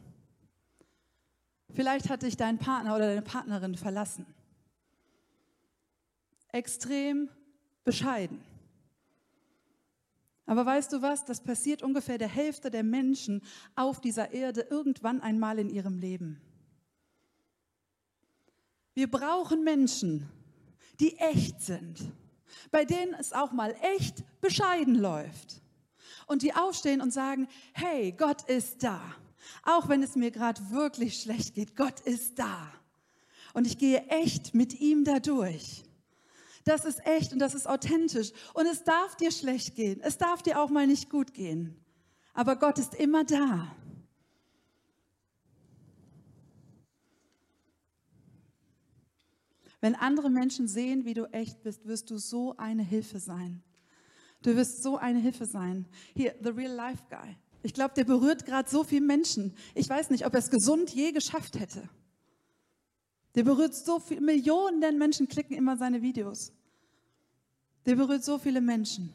Vielleicht 1.73 2.09
hat 2.09 2.23
dich 2.23 2.37
dein 2.37 2.59
Partner 2.59 2.95
oder 2.95 3.07
deine 3.07 3.23
Partnerin 3.23 3.75
verlassen. 3.75 4.27
Extrem 6.49 7.29
bescheiden. 7.83 8.41
Aber 10.47 10.67
weißt 10.67 10.93
du 10.93 11.03
was? 11.03 11.25
Das 11.25 11.43
passiert 11.43 11.83
ungefähr 11.83 12.19
der 12.19 12.29
Hälfte 12.29 12.71
der 12.71 12.83
Menschen 12.83 13.43
auf 13.75 14.01
dieser 14.01 14.33
Erde 14.33 14.67
irgendwann 14.71 15.21
einmal 15.21 15.59
in 15.59 15.71
ihrem 15.71 15.99
Leben. 15.99 16.41
Wir 18.95 19.11
brauchen 19.11 19.65
Menschen, 19.65 20.29
die 21.01 21.17
echt 21.17 21.61
sind, 21.63 22.13
bei 22.71 22.85
denen 22.85 23.15
es 23.15 23.33
auch 23.33 23.53
mal 23.53 23.75
echt 23.97 24.23
bescheiden 24.41 24.95
läuft 24.95 25.63
und 26.27 26.43
die 26.43 26.55
aufstehen 26.55 27.01
und 27.01 27.13
sagen, 27.13 27.49
hey, 27.73 28.13
Gott 28.13 28.43
ist 28.43 28.83
da. 28.83 29.01
Auch 29.65 29.89
wenn 29.89 30.03
es 30.03 30.15
mir 30.15 30.31
gerade 30.31 30.71
wirklich 30.71 31.21
schlecht 31.21 31.55
geht, 31.55 31.77
Gott 31.77 32.01
ist 32.01 32.39
da. 32.39 32.73
Und 33.53 33.67
ich 33.67 33.79
gehe 33.79 34.07
echt 34.09 34.55
mit 34.55 34.81
ihm 34.81 35.05
da 35.05 35.21
durch. 35.21 35.85
Das 36.65 36.87
ist 36.87 37.07
echt 37.07 37.33
und 37.33 37.39
das 37.39 37.55
ist 37.55 37.69
authentisch. 37.69 38.33
Und 38.55 38.67
es 38.67 38.85
darf 38.85 39.17
dir 39.17 39.31
schlecht 39.31 39.75
gehen. 39.75 40.01
Es 40.03 40.17
darf 40.17 40.43
dir 40.43 40.61
auch 40.61 40.71
mal 40.71 40.87
nicht 40.87 41.11
gut 41.11 41.35
gehen. 41.35 41.77
Aber 42.33 42.57
Gott 42.57 42.79
ist 42.79 42.95
immer 42.95 43.25
da. 43.25 43.75
Wenn 49.81 49.95
andere 49.95 50.31
Menschen 50.31 50.67
sehen, 50.67 51.05
wie 51.05 51.13
du 51.13 51.27
echt 51.27 51.63
bist, 51.63 51.87
wirst 51.87 52.11
du 52.11 52.17
so 52.17 52.57
eine 52.57 52.83
Hilfe 52.83 53.21
sein. 53.21 53.63
Du 54.41 54.57
wirst 54.57 54.83
so 54.83 54.97
eine 54.97 55.19
Hilfe 55.19 55.45
sein. 55.45 55.87
Hier, 56.15 56.35
The 56.43 56.49
Real 56.49 56.73
Life 56.73 57.05
Guy. 57.11 57.37
Ich 57.63 57.75
glaube, 57.75 57.93
der 57.95 58.05
berührt 58.05 58.47
gerade 58.47 58.69
so 58.69 58.83
viele 58.83 59.05
Menschen. 59.05 59.55
Ich 59.75 59.89
weiß 59.89 60.09
nicht, 60.09 60.25
ob 60.25 60.33
er 60.33 60.39
es 60.39 60.51
gesund 60.51 60.89
je 60.91 61.13
geschafft 61.13 61.61
hätte. 61.61 61.87
Der 63.35 63.43
berührt 63.43 63.75
so 63.75 63.99
viele, 63.99 64.21
Millionen 64.21 64.99
Menschen 64.99 65.29
klicken 65.29 65.57
immer 65.57 65.77
seine 65.77 66.03
Videos. 66.03 66.53
Der 67.87 67.97
berührt 67.97 68.25
so 68.25 68.39
viele 68.39 68.61
Menschen. 68.61 69.13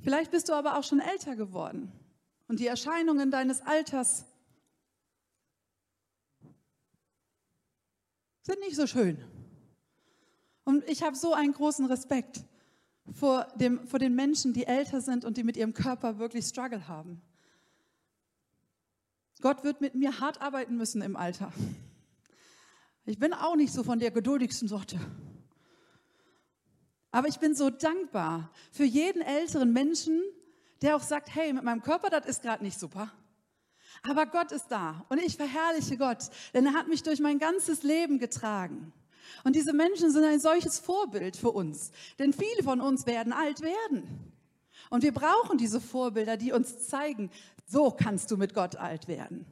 Vielleicht 0.00 0.30
bist 0.30 0.48
du 0.48 0.54
aber 0.54 0.78
auch 0.78 0.84
schon 0.84 1.00
älter 1.00 1.36
geworden 1.36 1.92
und 2.48 2.58
die 2.58 2.66
Erscheinungen 2.66 3.30
deines 3.30 3.60
Alters 3.60 4.24
sind 8.42 8.60
nicht 8.60 8.76
so 8.76 8.86
schön. 8.86 9.16
Und 10.64 10.88
ich 10.88 11.02
habe 11.02 11.16
so 11.16 11.34
einen 11.34 11.52
großen 11.52 11.86
Respekt 11.86 12.44
vor, 13.12 13.46
dem, 13.56 13.86
vor 13.86 13.98
den 13.98 14.14
Menschen, 14.14 14.52
die 14.52 14.66
älter 14.66 15.00
sind 15.00 15.24
und 15.24 15.36
die 15.36 15.44
mit 15.44 15.56
ihrem 15.56 15.74
Körper 15.74 16.18
wirklich 16.18 16.46
Struggle 16.46 16.88
haben. 16.88 17.20
Gott 19.40 19.64
wird 19.64 19.80
mit 19.80 19.94
mir 19.94 20.20
hart 20.20 20.40
arbeiten 20.40 20.76
müssen 20.76 21.02
im 21.02 21.16
Alter. 21.16 21.52
Ich 23.04 23.18
bin 23.18 23.32
auch 23.32 23.56
nicht 23.56 23.72
so 23.72 23.82
von 23.82 23.98
der 23.98 24.10
geduldigsten 24.10 24.68
Sorte. 24.68 24.98
Aber 27.10 27.28
ich 27.28 27.38
bin 27.38 27.54
so 27.54 27.68
dankbar 27.68 28.50
für 28.70 28.84
jeden 28.84 29.22
älteren 29.22 29.72
Menschen, 29.72 30.22
der 30.80 30.96
auch 30.96 31.02
sagt, 31.02 31.34
hey, 31.34 31.52
mit 31.52 31.64
meinem 31.64 31.82
Körper, 31.82 32.10
das 32.10 32.26
ist 32.26 32.42
gerade 32.42 32.64
nicht 32.64 32.78
super. 32.78 33.12
Aber 34.02 34.26
Gott 34.26 34.52
ist 34.52 34.68
da 34.68 35.04
und 35.10 35.18
ich 35.18 35.36
verherrliche 35.36 35.96
Gott, 35.96 36.30
denn 36.54 36.66
er 36.66 36.72
hat 36.72 36.88
mich 36.88 37.02
durch 37.02 37.20
mein 37.20 37.38
ganzes 37.38 37.82
Leben 37.82 38.18
getragen. 38.18 38.92
Und 39.44 39.56
diese 39.56 39.72
Menschen 39.72 40.10
sind 40.10 40.24
ein 40.24 40.40
solches 40.40 40.78
Vorbild 40.78 41.36
für 41.36 41.50
uns, 41.50 41.90
denn 42.18 42.32
viele 42.32 42.62
von 42.62 42.80
uns 42.80 43.06
werden 43.06 43.32
alt 43.32 43.60
werden. 43.60 44.32
Und 44.90 45.02
wir 45.02 45.12
brauchen 45.12 45.58
diese 45.58 45.80
Vorbilder, 45.80 46.36
die 46.36 46.52
uns 46.52 46.86
zeigen, 46.86 47.30
so 47.66 47.90
kannst 47.90 48.30
du 48.30 48.36
mit 48.36 48.54
Gott 48.54 48.76
alt 48.76 49.08
werden. 49.08 49.46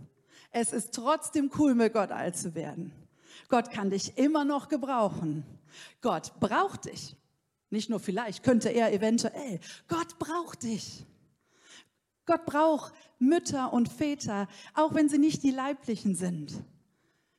Es 0.50 0.72
ist 0.72 0.94
trotzdem 0.94 1.50
cool, 1.58 1.74
mit 1.74 1.92
Gott 1.92 2.10
alt 2.10 2.36
zu 2.36 2.54
werden. 2.54 2.92
Gott 3.48 3.70
kann 3.70 3.90
dich 3.90 4.16
immer 4.18 4.44
noch 4.44 4.68
gebrauchen. 4.68 5.44
Gott 6.00 6.38
braucht 6.40 6.86
dich. 6.86 7.16
Nicht 7.70 7.88
nur 7.88 8.00
vielleicht, 8.00 8.42
könnte 8.42 8.68
er 8.68 8.92
eventuell. 8.92 9.60
Gott 9.88 10.18
braucht 10.18 10.64
dich. 10.64 11.06
Gott 12.26 12.44
braucht 12.46 12.92
Mütter 13.18 13.72
und 13.72 13.88
Väter, 13.88 14.48
auch 14.74 14.94
wenn 14.94 15.08
sie 15.08 15.18
nicht 15.18 15.42
die 15.42 15.50
leiblichen 15.50 16.14
sind. 16.14 16.52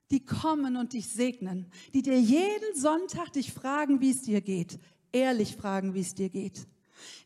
Die 0.09 0.25
kommen 0.25 0.75
und 0.75 0.93
dich 0.93 1.07
segnen, 1.07 1.67
die 1.93 2.01
dir 2.01 2.19
jeden 2.19 2.75
Sonntag 2.75 3.31
dich 3.31 3.53
fragen, 3.53 4.01
wie 4.01 4.11
es 4.11 4.23
dir 4.23 4.41
geht, 4.41 4.79
ehrlich 5.11 5.55
fragen, 5.55 5.93
wie 5.93 6.01
es 6.01 6.13
dir 6.13 6.29
geht, 6.29 6.67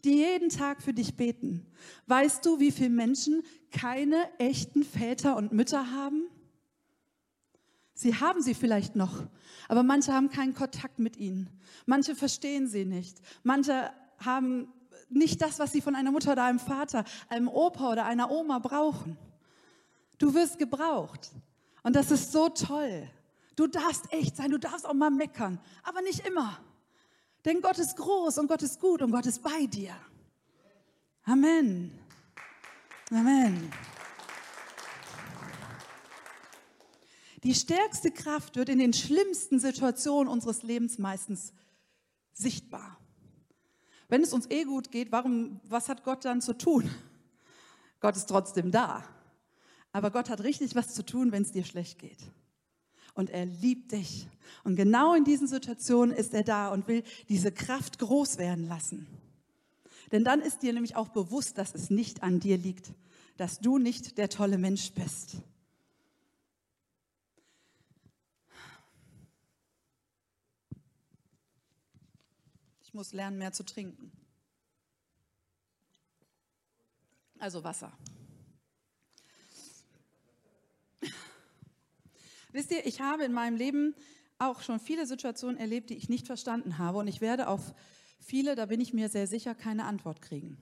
die 0.03 0.17
jeden 0.17 0.49
Tag 0.49 0.83
für 0.83 0.93
dich 0.93 1.15
beten. 1.15 1.65
Weißt 2.05 2.45
du, 2.45 2.59
wie 2.59 2.71
viele 2.71 2.91
Menschen 2.91 3.41
keine 3.71 4.29
echten 4.37 4.83
Väter 4.83 5.35
und 5.35 5.51
Mütter 5.51 5.91
haben? 5.91 6.27
Sie 7.95 8.19
haben 8.19 8.41
sie 8.41 8.53
vielleicht 8.53 8.97
noch, 8.97 9.23
aber 9.69 9.81
manche 9.81 10.13
haben 10.13 10.29
keinen 10.29 10.53
Kontakt 10.53 10.99
mit 10.99 11.15
ihnen. 11.15 11.49
Manche 11.85 12.13
verstehen 12.13 12.67
sie 12.67 12.83
nicht. 12.83 13.17
Manche 13.41 13.89
haben 14.19 14.67
nicht 15.09 15.41
das, 15.41 15.59
was 15.59 15.71
sie 15.71 15.81
von 15.81 15.95
einer 15.95 16.11
Mutter 16.11 16.33
oder 16.33 16.43
einem 16.43 16.59
Vater, 16.59 17.05
einem 17.29 17.47
Opa 17.47 17.93
oder 17.93 18.05
einer 18.05 18.29
Oma 18.29 18.59
brauchen. 18.59 19.17
Du 20.17 20.33
wirst 20.33 20.59
gebraucht. 20.59 21.31
Und 21.83 21.95
das 21.95 22.11
ist 22.11 22.33
so 22.33 22.49
toll. 22.49 23.07
Du 23.55 23.67
darfst 23.67 24.11
echt 24.11 24.35
sein, 24.35 24.51
du 24.51 24.59
darfst 24.59 24.85
auch 24.85 24.93
mal 24.93 25.09
meckern, 25.11 25.59
aber 25.83 26.01
nicht 26.01 26.27
immer. 26.27 26.59
Denn 27.45 27.61
Gott 27.61 27.77
ist 27.77 27.95
groß 27.95 28.39
und 28.39 28.47
Gott 28.47 28.61
ist 28.61 28.81
gut 28.81 29.01
und 29.01 29.11
Gott 29.11 29.25
ist 29.25 29.41
bei 29.41 29.67
dir. 29.67 29.95
Amen. 31.23 31.97
Amen. 33.11 33.71
Die 37.45 37.53
stärkste 37.53 38.09
Kraft 38.09 38.55
wird 38.55 38.69
in 38.69 38.79
den 38.79 38.91
schlimmsten 38.91 39.59
Situationen 39.59 40.27
unseres 40.27 40.63
Lebens 40.63 40.97
meistens 40.97 41.53
sichtbar. 42.33 42.99
Wenn 44.07 44.23
es 44.23 44.33
uns 44.33 44.49
eh 44.49 44.63
gut 44.63 44.91
geht, 44.91 45.11
warum, 45.11 45.59
was 45.63 45.87
hat 45.87 46.03
Gott 46.03 46.25
dann 46.25 46.41
zu 46.41 46.57
tun? 46.57 46.89
Gott 47.99 48.15
ist 48.15 48.25
trotzdem 48.25 48.71
da. 48.71 49.03
Aber 49.91 50.09
Gott 50.09 50.29
hat 50.31 50.41
richtig 50.41 50.73
was 50.73 50.95
zu 50.95 51.05
tun, 51.05 51.31
wenn 51.31 51.43
es 51.43 51.51
dir 51.51 51.63
schlecht 51.63 51.99
geht. 51.99 52.17
Und 53.13 53.29
er 53.29 53.45
liebt 53.45 53.91
dich. 53.91 54.27
Und 54.63 54.75
genau 54.75 55.13
in 55.13 55.23
diesen 55.23 55.47
Situationen 55.47 56.15
ist 56.15 56.33
er 56.33 56.43
da 56.43 56.69
und 56.69 56.87
will 56.87 57.03
diese 57.29 57.51
Kraft 57.51 57.99
groß 57.99 58.39
werden 58.39 58.67
lassen. 58.67 59.05
Denn 60.11 60.23
dann 60.23 60.41
ist 60.41 60.63
dir 60.63 60.73
nämlich 60.73 60.95
auch 60.95 61.09
bewusst, 61.09 61.59
dass 61.59 61.75
es 61.75 61.91
nicht 61.91 62.23
an 62.23 62.39
dir 62.39 62.57
liegt, 62.57 62.91
dass 63.37 63.59
du 63.59 63.77
nicht 63.77 64.17
der 64.17 64.29
tolle 64.29 64.57
Mensch 64.57 64.91
bist. 64.93 65.37
Muss 72.95 73.13
lernen, 73.13 73.37
mehr 73.37 73.51
zu 73.51 73.63
trinken. 73.63 74.11
Also 77.37 77.63
Wasser. 77.63 77.95
Wisst 82.51 82.71
ihr, 82.71 82.85
ich 82.85 83.01
habe 83.01 83.25
in 83.25 83.33
meinem 83.33 83.57
Leben 83.57 83.93
auch 84.39 84.61
schon 84.61 84.79
viele 84.79 85.05
Situationen 85.05 85.57
erlebt, 85.57 85.89
die 85.89 85.95
ich 85.95 86.09
nicht 86.09 86.25
verstanden 86.25 86.77
habe 86.77 86.97
und 86.97 87.07
ich 87.07 87.21
werde 87.21 87.49
auf 87.49 87.75
viele, 88.19 88.55
da 88.55 88.65
bin 88.65 88.79
ich 88.79 88.93
mir 88.93 89.09
sehr 89.09 89.27
sicher, 89.27 89.53
keine 89.53 89.85
Antwort 89.85 90.21
kriegen. 90.21 90.57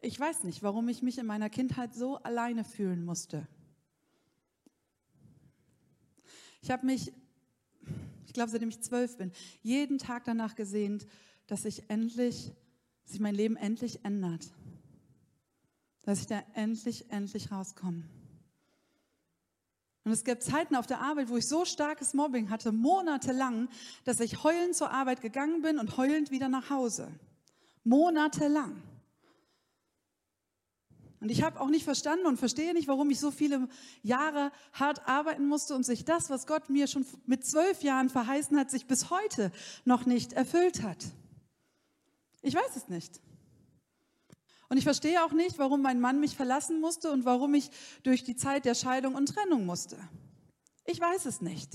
Ich 0.00 0.18
weiß 0.18 0.44
nicht, 0.44 0.62
warum 0.62 0.88
ich 0.88 1.02
mich 1.02 1.18
in 1.18 1.26
meiner 1.26 1.48
Kindheit 1.48 1.94
so 1.94 2.16
alleine 2.18 2.64
fühlen 2.64 3.04
musste. 3.04 3.48
Ich 6.60 6.70
habe 6.70 6.84
mich 6.84 7.12
ich 8.26 8.32
glaube, 8.32 8.50
seitdem 8.50 8.68
ich 8.68 8.80
zwölf 8.80 9.16
bin, 9.16 9.32
jeden 9.62 9.98
Tag 9.98 10.24
danach 10.24 10.54
gesehnt, 10.54 11.06
dass 11.46 11.64
ich 11.64 11.90
endlich, 11.90 12.52
dass 13.02 13.12
sich 13.12 13.20
mein 13.20 13.34
Leben 13.34 13.56
endlich 13.56 14.04
ändert. 14.04 14.50
Dass 16.02 16.20
ich 16.20 16.26
da 16.26 16.42
endlich, 16.54 17.10
endlich 17.10 17.50
rauskomme. 17.50 18.04
Und 20.04 20.12
es 20.12 20.24
gab 20.24 20.42
Zeiten 20.42 20.76
auf 20.76 20.86
der 20.86 21.00
Arbeit, 21.00 21.30
wo 21.30 21.38
ich 21.38 21.48
so 21.48 21.64
starkes 21.64 22.12
Mobbing 22.12 22.50
hatte, 22.50 22.72
monatelang, 22.72 23.68
dass 24.04 24.20
ich 24.20 24.44
heulend 24.44 24.76
zur 24.76 24.90
Arbeit 24.90 25.22
gegangen 25.22 25.62
bin 25.62 25.78
und 25.78 25.96
heulend 25.96 26.30
wieder 26.30 26.48
nach 26.48 26.68
Hause. 26.68 27.08
Monatelang. 27.84 28.82
Und 31.24 31.30
ich 31.30 31.42
habe 31.42 31.58
auch 31.58 31.70
nicht 31.70 31.84
verstanden 31.84 32.26
und 32.26 32.36
verstehe 32.36 32.74
nicht, 32.74 32.86
warum 32.86 33.08
ich 33.08 33.18
so 33.18 33.30
viele 33.30 33.66
Jahre 34.02 34.52
hart 34.74 35.08
arbeiten 35.08 35.46
musste 35.46 35.74
und 35.74 35.82
sich 35.82 36.04
das, 36.04 36.28
was 36.28 36.46
Gott 36.46 36.68
mir 36.68 36.86
schon 36.86 37.06
mit 37.24 37.46
zwölf 37.46 37.82
Jahren 37.82 38.10
verheißen 38.10 38.58
hat, 38.58 38.70
sich 38.70 38.84
bis 38.84 39.08
heute 39.08 39.50
noch 39.86 40.04
nicht 40.04 40.34
erfüllt 40.34 40.82
hat. 40.82 41.02
Ich 42.42 42.54
weiß 42.54 42.76
es 42.76 42.90
nicht. 42.90 43.22
Und 44.68 44.76
ich 44.76 44.84
verstehe 44.84 45.24
auch 45.24 45.32
nicht, 45.32 45.58
warum 45.58 45.80
mein 45.80 45.98
Mann 45.98 46.20
mich 46.20 46.36
verlassen 46.36 46.78
musste 46.78 47.10
und 47.10 47.24
warum 47.24 47.54
ich 47.54 47.70
durch 48.02 48.22
die 48.22 48.36
Zeit 48.36 48.66
der 48.66 48.74
Scheidung 48.74 49.14
und 49.14 49.30
Trennung 49.30 49.64
musste. 49.64 49.96
Ich 50.84 51.00
weiß 51.00 51.24
es 51.24 51.40
nicht. 51.40 51.70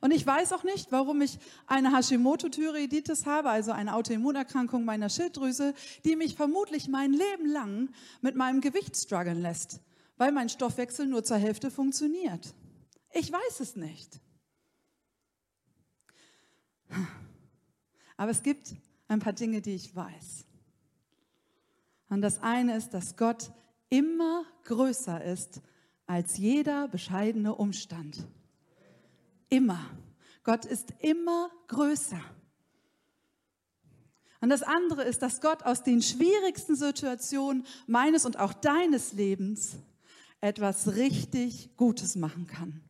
Und 0.00 0.12
ich 0.12 0.26
weiß 0.26 0.52
auch 0.52 0.64
nicht, 0.64 0.92
warum 0.92 1.20
ich 1.20 1.38
eine 1.66 1.94
Hashimoto-Thyreoiditis 1.94 3.26
habe, 3.26 3.50
also 3.50 3.72
eine 3.72 3.94
Autoimmunerkrankung 3.94 4.84
meiner 4.84 5.10
Schilddrüse, 5.10 5.74
die 6.04 6.16
mich 6.16 6.36
vermutlich 6.36 6.88
mein 6.88 7.12
Leben 7.12 7.46
lang 7.46 7.90
mit 8.22 8.34
meinem 8.34 8.62
Gewicht 8.62 8.96
strugglen 8.96 9.42
lässt, 9.42 9.80
weil 10.16 10.32
mein 10.32 10.48
Stoffwechsel 10.48 11.06
nur 11.06 11.22
zur 11.22 11.36
Hälfte 11.36 11.70
funktioniert. 11.70 12.54
Ich 13.12 13.30
weiß 13.30 13.60
es 13.60 13.76
nicht. 13.76 14.20
Aber 18.16 18.30
es 18.30 18.42
gibt 18.42 18.74
ein 19.08 19.20
paar 19.20 19.32
Dinge, 19.34 19.60
die 19.60 19.74
ich 19.74 19.94
weiß. 19.94 20.46
Und 22.08 22.22
das 22.22 22.42
eine 22.42 22.76
ist, 22.76 22.94
dass 22.94 23.16
Gott 23.16 23.52
immer 23.88 24.44
größer 24.64 25.22
ist 25.24 25.60
als 26.06 26.38
jeder 26.38 26.88
bescheidene 26.88 27.54
Umstand. 27.54 28.26
Immer. 29.50 29.78
Gott 30.42 30.64
ist 30.64 30.94
immer 31.00 31.50
größer. 31.68 32.20
Und 34.40 34.48
das 34.48 34.62
andere 34.62 35.04
ist, 35.04 35.20
dass 35.20 35.42
Gott 35.42 35.64
aus 35.64 35.82
den 35.82 36.00
schwierigsten 36.00 36.74
Situationen 36.74 37.66
meines 37.86 38.24
und 38.24 38.38
auch 38.38 38.54
deines 38.54 39.12
Lebens 39.12 39.76
etwas 40.40 40.94
richtig 40.94 41.76
Gutes 41.76 42.16
machen 42.16 42.46
kann. 42.46 42.80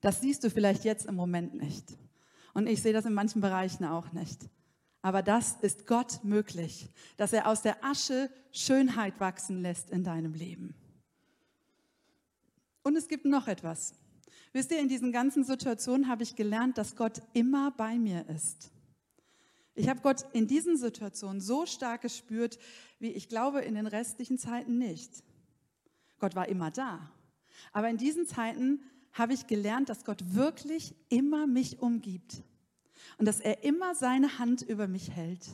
Das 0.00 0.20
siehst 0.20 0.42
du 0.44 0.50
vielleicht 0.50 0.84
jetzt 0.84 1.06
im 1.06 1.16
Moment 1.16 1.54
nicht. 1.54 1.84
Und 2.54 2.66
ich 2.66 2.80
sehe 2.80 2.92
das 2.92 3.04
in 3.04 3.12
manchen 3.12 3.42
Bereichen 3.42 3.84
auch 3.84 4.12
nicht. 4.12 4.48
Aber 5.02 5.22
das 5.22 5.56
ist 5.60 5.86
Gott 5.86 6.24
möglich, 6.24 6.88
dass 7.18 7.34
er 7.34 7.46
aus 7.46 7.60
der 7.60 7.84
Asche 7.84 8.30
Schönheit 8.52 9.20
wachsen 9.20 9.60
lässt 9.60 9.90
in 9.90 10.02
deinem 10.02 10.32
Leben. 10.32 10.74
Und 12.82 12.96
es 12.96 13.08
gibt 13.08 13.26
noch 13.26 13.48
etwas. 13.48 13.94
Wisst 14.54 14.70
ihr, 14.70 14.78
in 14.78 14.88
diesen 14.88 15.10
ganzen 15.10 15.42
Situationen 15.42 16.06
habe 16.06 16.22
ich 16.22 16.36
gelernt, 16.36 16.78
dass 16.78 16.94
Gott 16.94 17.20
immer 17.32 17.72
bei 17.72 17.98
mir 17.98 18.24
ist. 18.28 18.70
Ich 19.74 19.88
habe 19.88 20.00
Gott 20.00 20.24
in 20.32 20.46
diesen 20.46 20.76
Situationen 20.76 21.40
so 21.40 21.66
stark 21.66 22.02
gespürt, 22.02 22.60
wie 23.00 23.10
ich 23.10 23.28
glaube 23.28 23.62
in 23.62 23.74
den 23.74 23.88
restlichen 23.88 24.38
Zeiten 24.38 24.78
nicht. 24.78 25.24
Gott 26.20 26.36
war 26.36 26.48
immer 26.48 26.70
da. 26.70 27.10
Aber 27.72 27.88
in 27.88 27.96
diesen 27.96 28.28
Zeiten 28.28 28.80
habe 29.12 29.32
ich 29.32 29.48
gelernt, 29.48 29.88
dass 29.88 30.04
Gott 30.04 30.22
wirklich 30.34 30.94
immer 31.08 31.48
mich 31.48 31.80
umgibt 31.80 32.44
und 33.18 33.26
dass 33.26 33.40
er 33.40 33.64
immer 33.64 33.96
seine 33.96 34.38
Hand 34.38 34.62
über 34.62 34.86
mich 34.86 35.10
hält. 35.10 35.48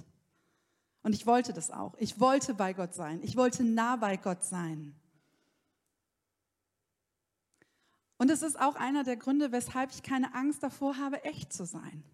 Und 1.02 1.14
ich 1.14 1.26
wollte 1.26 1.54
das 1.54 1.70
auch. 1.70 1.94
Ich 1.98 2.20
wollte 2.20 2.52
bei 2.52 2.74
Gott 2.74 2.92
sein. 2.92 3.20
Ich 3.22 3.34
wollte 3.34 3.64
nah 3.64 3.96
bei 3.96 4.18
Gott 4.18 4.44
sein. 4.44 4.94
Und 8.20 8.30
es 8.30 8.42
ist 8.42 8.60
auch 8.60 8.76
einer 8.76 9.02
der 9.02 9.16
Gründe, 9.16 9.50
weshalb 9.50 9.92
ich 9.92 10.02
keine 10.02 10.34
Angst 10.34 10.62
davor 10.62 10.98
habe, 10.98 11.24
echt 11.24 11.54
zu 11.54 11.64
sein. 11.64 12.04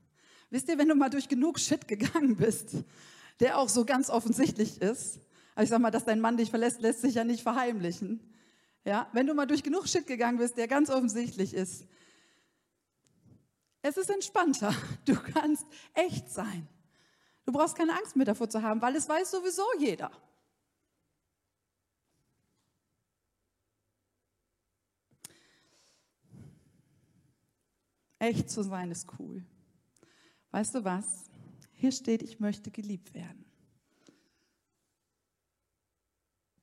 Wisst 0.50 0.68
ihr, 0.68 0.78
wenn 0.78 0.88
du 0.88 0.94
mal 0.94 1.10
durch 1.10 1.28
genug 1.28 1.58
Shit 1.58 1.88
gegangen 1.88 2.36
bist, 2.36 2.76
der 3.40 3.58
auch 3.58 3.68
so 3.68 3.84
ganz 3.84 4.08
offensichtlich 4.08 4.80
ist, 4.80 5.18
also 5.56 5.64
ich 5.64 5.68
sag 5.70 5.80
mal, 5.80 5.90
dass 5.90 6.04
dein 6.04 6.20
Mann 6.20 6.36
dich 6.36 6.50
verlässt, 6.50 6.80
lässt 6.80 7.00
sich 7.00 7.16
ja 7.16 7.24
nicht 7.24 7.42
verheimlichen. 7.42 8.20
Ja, 8.84 9.10
wenn 9.14 9.26
du 9.26 9.34
mal 9.34 9.46
durch 9.46 9.64
genug 9.64 9.88
Shit 9.88 10.06
gegangen 10.06 10.38
bist, 10.38 10.56
der 10.56 10.68
ganz 10.68 10.90
offensichtlich 10.90 11.52
ist, 11.52 11.84
es 13.82 13.96
ist 13.96 14.08
entspannter. 14.08 14.72
Du 15.06 15.16
kannst 15.16 15.66
echt 15.92 16.30
sein. 16.30 16.68
Du 17.46 17.50
brauchst 17.50 17.76
keine 17.76 17.98
Angst 17.98 18.14
mehr 18.14 18.26
davor 18.26 18.48
zu 18.48 18.62
haben, 18.62 18.80
weil 18.80 18.94
es 18.94 19.08
weiß 19.08 19.32
sowieso 19.32 19.64
jeder. 19.80 20.12
Echt 28.18 28.50
zu 28.50 28.62
sein 28.62 28.90
ist 28.90 29.06
cool. 29.18 29.44
Weißt 30.50 30.74
du 30.74 30.84
was? 30.84 31.30
Hier 31.72 31.92
steht, 31.92 32.22
ich 32.22 32.40
möchte 32.40 32.70
geliebt 32.70 33.12
werden. 33.12 33.44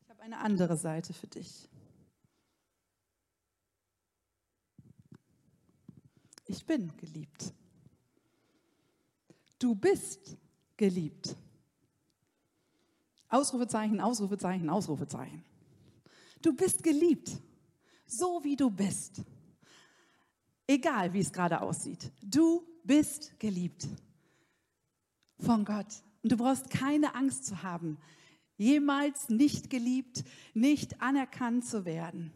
Ich 0.02 0.10
habe 0.10 0.22
eine 0.22 0.40
andere 0.40 0.78
Seite 0.78 1.14
für 1.14 1.28
dich. 1.28 1.70
Ich 6.48 6.66
bin 6.66 6.96
geliebt. 6.98 7.54
Du 9.60 9.76
bist 9.76 10.38
geliebt. 10.76 11.36
Ausrufezeichen, 13.30 14.02
Ausrufezeichen, 14.02 14.70
Ausrufezeichen. 14.70 15.44
Du 16.42 16.54
bist 16.54 16.84
geliebt, 16.84 17.32
so 18.06 18.44
wie 18.44 18.56
du 18.56 18.70
bist. 18.70 19.24
Egal, 20.68 21.14
wie 21.14 21.20
es 21.20 21.34
gerade 21.34 21.62
aussieht. 21.62 22.12
Du 22.22 22.66
bist 22.84 23.40
geliebt 23.40 23.88
von 25.40 25.66
Gott. 25.66 26.04
Und 26.22 26.32
du 26.32 26.38
brauchst 26.38 26.70
keine 26.70 27.16
Angst 27.16 27.46
zu 27.46 27.64
haben, 27.64 27.98
jemals 28.58 29.28
nicht 29.28 29.70
geliebt, 29.70 30.24
nicht 30.54 31.02
anerkannt 31.02 31.66
zu 31.66 31.84
werden, 31.84 32.32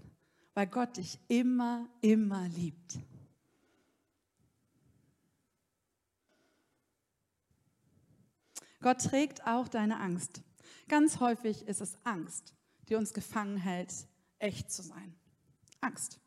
weil 0.54 0.68
Gott 0.68 0.98
dich 0.98 1.20
immer, 1.30 1.88
immer 2.02 2.48
liebt. 2.50 3.00
Gott 8.82 9.02
trägt 9.02 9.48
auch 9.48 9.68
deine 9.68 10.00
Angst. 10.00 10.42
Ganz 10.88 11.20
häufig 11.20 11.66
ist 11.68 11.82
es 11.82 11.98
Angst, 12.04 12.56
die 12.90 12.96
uns 12.96 13.14
gefangen 13.14 13.58
hält, 13.58 13.94
echt 14.40 14.72
zu 14.72 14.82
sein. 14.82 15.16
Angst. 15.82 16.20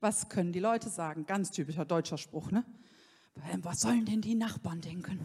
Was 0.00 0.28
können 0.28 0.52
die 0.52 0.60
Leute 0.60 0.88
sagen? 0.88 1.26
Ganz 1.26 1.50
typischer 1.50 1.84
deutscher 1.84 2.18
Spruch, 2.18 2.50
ne? 2.50 2.64
Was 3.62 3.80
sollen 3.80 4.06
denn 4.06 4.20
die 4.20 4.34
Nachbarn 4.34 4.80
denken? 4.80 5.20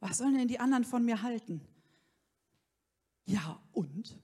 Was 0.00 0.18
sollen 0.18 0.34
denn 0.34 0.48
die 0.48 0.60
anderen 0.60 0.84
von 0.84 1.04
mir 1.04 1.22
halten? 1.22 1.60
Ja, 3.24 3.60
und? 3.72 4.18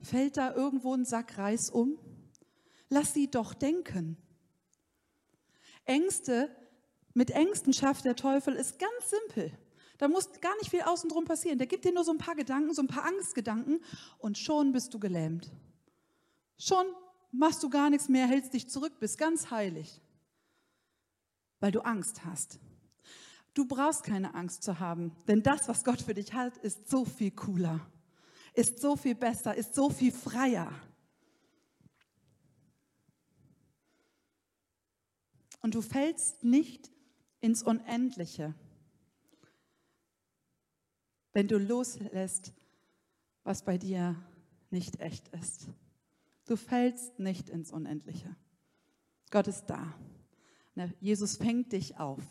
Fällt 0.00 0.36
da 0.36 0.54
irgendwo 0.54 0.94
ein 0.94 1.04
Sack 1.04 1.36
Reis 1.38 1.70
um? 1.70 1.98
Lass 2.88 3.12
sie 3.12 3.30
doch 3.30 3.54
denken. 3.54 4.16
Ängste, 5.84 6.54
mit 7.14 7.30
Ängsten 7.30 7.72
schafft 7.72 8.04
der 8.04 8.16
Teufel, 8.16 8.54
ist 8.54 8.78
ganz 8.78 9.10
simpel. 9.10 9.52
Da 9.98 10.08
muss 10.08 10.30
gar 10.40 10.54
nicht 10.58 10.70
viel 10.70 10.82
außen 10.82 11.08
drum 11.08 11.24
passieren. 11.24 11.58
Der 11.58 11.66
gibt 11.66 11.84
dir 11.84 11.92
nur 11.92 12.04
so 12.04 12.12
ein 12.12 12.18
paar 12.18 12.34
Gedanken, 12.34 12.74
so 12.74 12.82
ein 12.82 12.88
paar 12.88 13.04
Angstgedanken 13.04 13.80
und 14.18 14.36
schon 14.36 14.72
bist 14.72 14.92
du 14.92 14.98
gelähmt. 14.98 15.50
Schon 16.58 16.86
machst 17.32 17.62
du 17.62 17.68
gar 17.68 17.90
nichts 17.90 18.08
mehr, 18.08 18.26
hältst 18.26 18.54
dich 18.54 18.68
zurück, 18.68 18.98
bist 18.98 19.18
ganz 19.18 19.50
heilig, 19.50 20.00
weil 21.60 21.72
du 21.72 21.80
Angst 21.80 22.24
hast. 22.24 22.58
Du 23.54 23.66
brauchst 23.66 24.04
keine 24.04 24.34
Angst 24.34 24.62
zu 24.62 24.80
haben, 24.80 25.12
denn 25.26 25.42
das, 25.42 25.68
was 25.68 25.84
Gott 25.84 26.02
für 26.02 26.14
dich 26.14 26.32
hat, 26.34 26.56
ist 26.58 26.88
so 26.88 27.04
viel 27.04 27.30
cooler, 27.30 27.80
ist 28.54 28.80
so 28.80 28.96
viel 28.96 29.14
besser, 29.14 29.54
ist 29.54 29.74
so 29.74 29.90
viel 29.90 30.12
freier. 30.12 30.70
Und 35.62 35.74
du 35.74 35.82
fällst 35.82 36.44
nicht 36.44 36.90
ins 37.40 37.62
Unendliche, 37.62 38.54
wenn 41.32 41.48
du 41.48 41.58
loslässt, 41.58 42.52
was 43.42 43.64
bei 43.64 43.76
dir 43.76 44.16
nicht 44.70 45.00
echt 45.00 45.28
ist. 45.28 45.68
Du 46.46 46.56
fällst 46.56 47.18
nicht 47.18 47.48
ins 47.48 47.72
Unendliche. 47.72 48.34
Gott 49.30 49.48
ist 49.48 49.66
da. 49.66 49.94
Ne, 50.74 50.94
Jesus 51.00 51.36
fängt 51.36 51.72
dich 51.72 51.98
auf. 51.98 52.22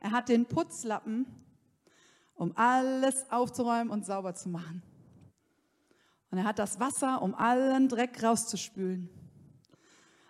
Er 0.00 0.12
hat 0.12 0.28
den 0.28 0.46
Putzlappen, 0.46 1.26
um 2.34 2.56
alles 2.56 3.30
aufzuräumen 3.30 3.90
und 3.90 4.06
sauber 4.06 4.34
zu 4.34 4.48
machen. 4.48 4.82
Und 6.30 6.38
er 6.38 6.44
hat 6.44 6.58
das 6.58 6.78
Wasser, 6.78 7.20
um 7.22 7.34
allen 7.34 7.88
Dreck 7.88 8.22
rauszuspülen. 8.22 9.08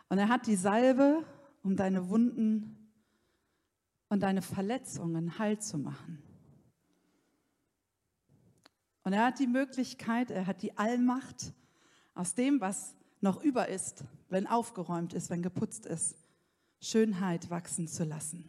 Und 0.09 0.19
er 0.19 0.29
hat 0.29 0.47
die 0.47 0.57
Salbe, 0.57 1.25
um 1.63 1.77
deine 1.77 2.09
Wunden 2.09 2.91
und 4.09 4.23
deine 4.23 4.43
Verletzungen 4.43 5.39
heil 5.39 5.59
zu 5.59 5.79
machen. 5.79 6.23
Und 9.09 9.15
er 9.15 9.25
hat 9.25 9.39
die 9.39 9.47
Möglichkeit, 9.47 10.31
er 10.31 10.47
hat 10.47 10.61
die 10.61 10.77
Allmacht, 10.77 11.55
aus 12.13 12.35
dem, 12.35 12.61
was 12.61 12.95
noch 13.23 13.43
über 13.43 13.67
ist, 13.69 14.05
wenn 14.29 14.47
aufgeräumt 14.47 15.15
ist, 15.15 15.31
wenn 15.31 15.41
geputzt 15.41 15.87
ist, 15.87 16.15
Schönheit 16.83 17.49
wachsen 17.49 17.89
zu 17.89 18.05
lassen. 18.05 18.45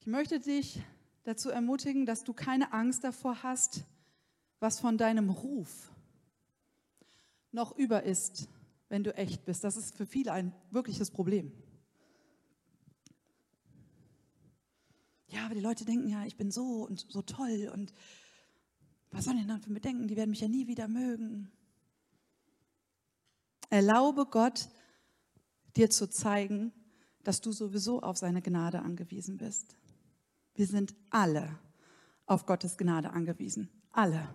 Ich 0.00 0.08
möchte 0.08 0.40
dich 0.40 0.82
dazu 1.22 1.50
ermutigen, 1.50 2.04
dass 2.04 2.24
du 2.24 2.32
keine 2.32 2.72
Angst 2.72 3.04
davor 3.04 3.44
hast, 3.44 3.84
was 4.58 4.80
von 4.80 4.98
deinem 4.98 5.30
Ruf 5.30 5.92
noch 7.52 7.76
über 7.78 8.02
ist, 8.02 8.48
wenn 8.88 9.04
du 9.04 9.14
echt 9.16 9.44
bist. 9.44 9.62
Das 9.62 9.76
ist 9.76 9.96
für 9.96 10.04
viele 10.04 10.32
ein 10.32 10.52
wirkliches 10.72 11.12
Problem. 11.12 11.52
Ja, 15.32 15.46
aber 15.46 15.54
die 15.54 15.60
Leute 15.60 15.84
denken 15.84 16.08
ja, 16.08 16.24
ich 16.24 16.36
bin 16.36 16.50
so 16.50 16.86
und 16.86 17.06
so 17.08 17.22
toll 17.22 17.70
und 17.72 17.92
was 19.10 19.24
sollen 19.24 19.38
die 19.38 19.46
dann 19.46 19.60
für 19.60 19.70
mich 19.70 19.82
denken? 19.82 20.08
Die 20.08 20.16
werden 20.16 20.30
mich 20.30 20.40
ja 20.40 20.48
nie 20.48 20.66
wieder 20.66 20.88
mögen. 20.88 21.50
Erlaube 23.68 24.26
Gott, 24.26 24.68
dir 25.76 25.90
zu 25.90 26.08
zeigen, 26.08 26.72
dass 27.22 27.40
du 27.40 27.52
sowieso 27.52 28.00
auf 28.02 28.16
seine 28.16 28.42
Gnade 28.42 28.80
angewiesen 28.80 29.38
bist. 29.38 29.76
Wir 30.54 30.66
sind 30.66 30.94
alle 31.10 31.58
auf 32.26 32.46
Gottes 32.46 32.76
Gnade 32.76 33.10
angewiesen. 33.10 33.70
Alle. 33.90 34.28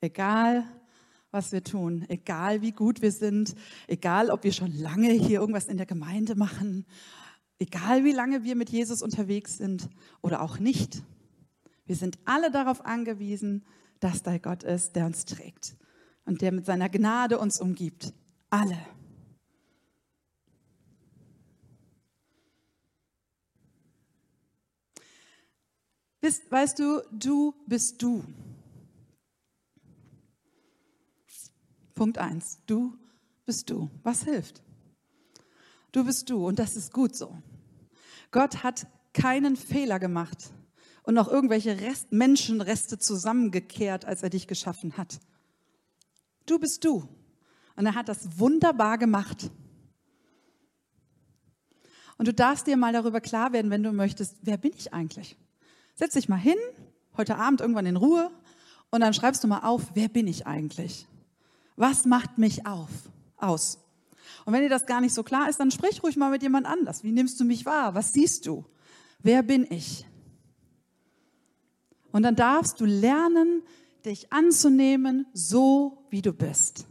Egal, 0.00 0.64
was 1.30 1.52
wir 1.52 1.64
tun, 1.64 2.04
egal 2.08 2.62
wie 2.62 2.72
gut 2.72 3.02
wir 3.02 3.12
sind, 3.12 3.54
egal 3.86 4.30
ob 4.30 4.44
wir 4.44 4.52
schon 4.52 4.72
lange 4.72 5.10
hier 5.10 5.40
irgendwas 5.40 5.66
in 5.66 5.76
der 5.76 5.86
Gemeinde 5.86 6.36
machen 6.36 6.86
Egal 7.58 8.04
wie 8.04 8.12
lange 8.12 8.42
wir 8.44 8.56
mit 8.56 8.70
Jesus 8.70 9.02
unterwegs 9.02 9.58
sind 9.58 9.88
oder 10.22 10.42
auch 10.42 10.58
nicht. 10.58 11.02
Wir 11.86 11.96
sind 11.96 12.18
alle 12.24 12.50
darauf 12.50 12.84
angewiesen, 12.84 13.64
dass 14.00 14.22
da 14.22 14.38
Gott 14.38 14.62
ist, 14.62 14.96
der 14.96 15.06
uns 15.06 15.24
trägt 15.24 15.76
und 16.24 16.40
der 16.40 16.52
mit 16.52 16.66
seiner 16.66 16.88
Gnade 16.88 17.38
uns 17.38 17.60
umgibt. 17.60 18.12
Alle. 18.50 18.78
Bist, 26.20 26.50
weißt 26.50 26.78
du, 26.78 27.02
du 27.12 27.54
bist 27.66 28.02
du. 28.02 28.24
Punkt 31.94 32.16
eins. 32.16 32.58
Du 32.66 32.96
bist 33.44 33.68
du. 33.68 33.90
Was 34.02 34.24
hilft? 34.24 34.63
Du 35.94 36.02
bist 36.02 36.28
du 36.28 36.44
und 36.44 36.58
das 36.58 36.74
ist 36.74 36.92
gut 36.92 37.14
so. 37.14 37.38
Gott 38.32 38.64
hat 38.64 38.88
keinen 39.12 39.54
Fehler 39.54 40.00
gemacht 40.00 40.50
und 41.04 41.14
noch 41.14 41.28
irgendwelche 41.28 41.80
Rest, 41.80 42.10
Menschenreste 42.10 42.98
zusammengekehrt, 42.98 44.04
als 44.04 44.24
er 44.24 44.30
dich 44.30 44.48
geschaffen 44.48 44.96
hat. 44.96 45.20
Du 46.46 46.58
bist 46.58 46.84
du. 46.84 47.08
Und 47.76 47.86
er 47.86 47.94
hat 47.94 48.08
das 48.08 48.40
wunderbar 48.40 48.98
gemacht. 48.98 49.52
Und 52.18 52.26
du 52.26 52.34
darfst 52.34 52.66
dir 52.66 52.76
mal 52.76 52.92
darüber 52.92 53.20
klar 53.20 53.52
werden, 53.52 53.70
wenn 53.70 53.84
du 53.84 53.92
möchtest, 53.92 54.38
wer 54.42 54.56
bin 54.56 54.72
ich 54.76 54.92
eigentlich? 54.92 55.36
Setz 55.94 56.14
dich 56.14 56.28
mal 56.28 56.36
hin, 56.36 56.58
heute 57.16 57.36
Abend 57.36 57.60
irgendwann 57.60 57.86
in 57.86 57.96
Ruhe, 57.96 58.32
und 58.90 59.00
dann 59.00 59.14
schreibst 59.14 59.44
du 59.44 59.48
mal 59.48 59.60
auf, 59.60 59.82
wer 59.94 60.08
bin 60.08 60.26
ich 60.26 60.44
eigentlich? 60.44 61.06
Was 61.76 62.04
macht 62.04 62.36
mich 62.36 62.66
auf, 62.66 62.90
aus? 63.36 63.83
Und 64.44 64.52
wenn 64.52 64.62
dir 64.62 64.68
das 64.68 64.86
gar 64.86 65.00
nicht 65.00 65.14
so 65.14 65.22
klar 65.22 65.48
ist, 65.48 65.58
dann 65.58 65.70
sprich 65.70 66.02
ruhig 66.02 66.16
mal 66.16 66.30
mit 66.30 66.42
jemand 66.42 66.66
anders. 66.66 67.02
Wie 67.02 67.12
nimmst 67.12 67.40
du 67.40 67.44
mich 67.44 67.64
wahr? 67.64 67.94
Was 67.94 68.12
siehst 68.12 68.46
du? 68.46 68.64
Wer 69.20 69.42
bin 69.42 69.66
ich? 69.70 70.06
Und 72.12 72.22
dann 72.22 72.36
darfst 72.36 72.80
du 72.80 72.84
lernen, 72.84 73.62
dich 74.04 74.32
anzunehmen, 74.32 75.26
so 75.32 76.04
wie 76.10 76.22
du 76.22 76.32
bist. 76.32 76.86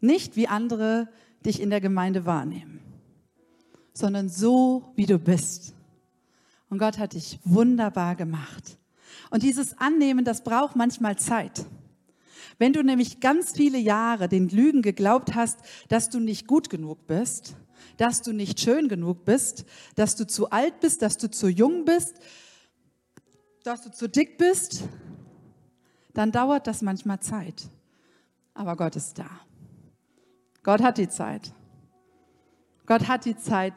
Nicht 0.00 0.36
wie 0.36 0.48
andere 0.48 1.08
dich 1.44 1.60
in 1.60 1.70
der 1.70 1.80
Gemeinde 1.80 2.26
wahrnehmen, 2.26 2.80
sondern 3.92 4.28
so 4.28 4.92
wie 4.94 5.06
du 5.06 5.18
bist. 5.18 5.74
Und 6.68 6.78
Gott 6.78 6.98
hat 6.98 7.14
dich 7.14 7.40
wunderbar 7.44 8.14
gemacht. 8.14 8.78
Und 9.30 9.42
dieses 9.42 9.78
Annehmen, 9.78 10.24
das 10.24 10.44
braucht 10.44 10.76
manchmal 10.76 11.18
Zeit. 11.18 11.64
Wenn 12.58 12.72
du 12.72 12.82
nämlich 12.82 13.20
ganz 13.20 13.52
viele 13.52 13.78
Jahre 13.78 14.28
den 14.28 14.48
Lügen 14.48 14.82
geglaubt 14.82 15.34
hast, 15.34 15.60
dass 15.88 16.10
du 16.10 16.18
nicht 16.18 16.46
gut 16.46 16.70
genug 16.70 17.06
bist, 17.06 17.54
dass 17.96 18.22
du 18.22 18.32
nicht 18.32 18.60
schön 18.60 18.88
genug 18.88 19.24
bist, 19.24 19.64
dass 19.94 20.16
du 20.16 20.26
zu 20.26 20.50
alt 20.50 20.80
bist, 20.80 21.02
dass 21.02 21.18
du 21.18 21.30
zu 21.30 21.48
jung 21.48 21.84
bist, 21.84 22.16
dass 23.62 23.82
du 23.82 23.90
zu 23.90 24.08
dick 24.08 24.38
bist, 24.38 24.82
dann 26.14 26.32
dauert 26.32 26.66
das 26.66 26.82
manchmal 26.82 27.20
Zeit. 27.20 27.68
Aber 28.54 28.76
Gott 28.76 28.96
ist 28.96 29.18
da. 29.18 29.30
Gott 30.64 30.82
hat 30.82 30.98
die 30.98 31.08
Zeit. 31.08 31.52
Gott 32.86 33.06
hat 33.06 33.24
die 33.24 33.36
Zeit, 33.36 33.74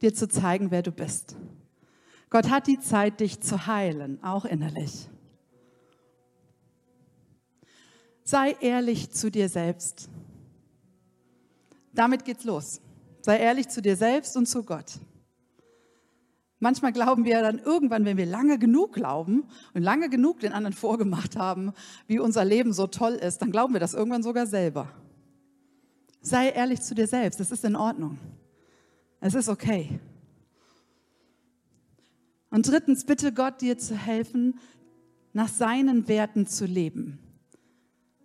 dir 0.00 0.14
zu 0.14 0.28
zeigen, 0.28 0.70
wer 0.70 0.82
du 0.82 0.90
bist. 0.90 1.36
Gott 2.30 2.48
hat 2.48 2.66
die 2.66 2.80
Zeit, 2.80 3.20
dich 3.20 3.40
zu 3.40 3.66
heilen, 3.66 4.22
auch 4.24 4.46
innerlich. 4.46 5.08
Sei 8.24 8.56
ehrlich 8.60 9.10
zu 9.10 9.30
dir 9.30 9.48
selbst. 9.48 10.08
Damit 11.92 12.24
geht's 12.24 12.44
los. 12.44 12.80
Sei 13.20 13.38
ehrlich 13.38 13.68
zu 13.68 13.82
dir 13.82 13.96
selbst 13.96 14.36
und 14.36 14.46
zu 14.46 14.62
Gott. 14.64 15.00
Manchmal 16.58 16.92
glauben 16.92 17.24
wir 17.24 17.42
dann 17.42 17.58
irgendwann, 17.58 18.04
wenn 18.04 18.16
wir 18.16 18.26
lange 18.26 18.56
genug 18.56 18.92
glauben 18.92 19.48
und 19.74 19.82
lange 19.82 20.08
genug 20.08 20.38
den 20.38 20.52
anderen 20.52 20.74
vorgemacht 20.74 21.36
haben, 21.36 21.72
wie 22.06 22.20
unser 22.20 22.44
Leben 22.44 22.72
so 22.72 22.86
toll 22.86 23.14
ist, 23.14 23.42
dann 23.42 23.50
glauben 23.50 23.72
wir 23.72 23.80
das 23.80 23.94
irgendwann 23.94 24.22
sogar 24.22 24.46
selber. 24.46 24.88
Sei 26.20 26.50
ehrlich 26.50 26.80
zu 26.80 26.94
dir 26.94 27.08
selbst, 27.08 27.40
es 27.40 27.50
ist 27.50 27.64
in 27.64 27.74
Ordnung. 27.74 28.16
Es 29.20 29.34
ist 29.34 29.48
okay. 29.48 29.98
Und 32.50 32.68
drittens, 32.68 33.04
bitte 33.04 33.32
Gott 33.32 33.60
dir 33.60 33.76
zu 33.76 33.96
helfen, 33.96 34.60
nach 35.32 35.48
seinen 35.48 36.06
Werten 36.06 36.46
zu 36.46 36.64
leben. 36.64 37.18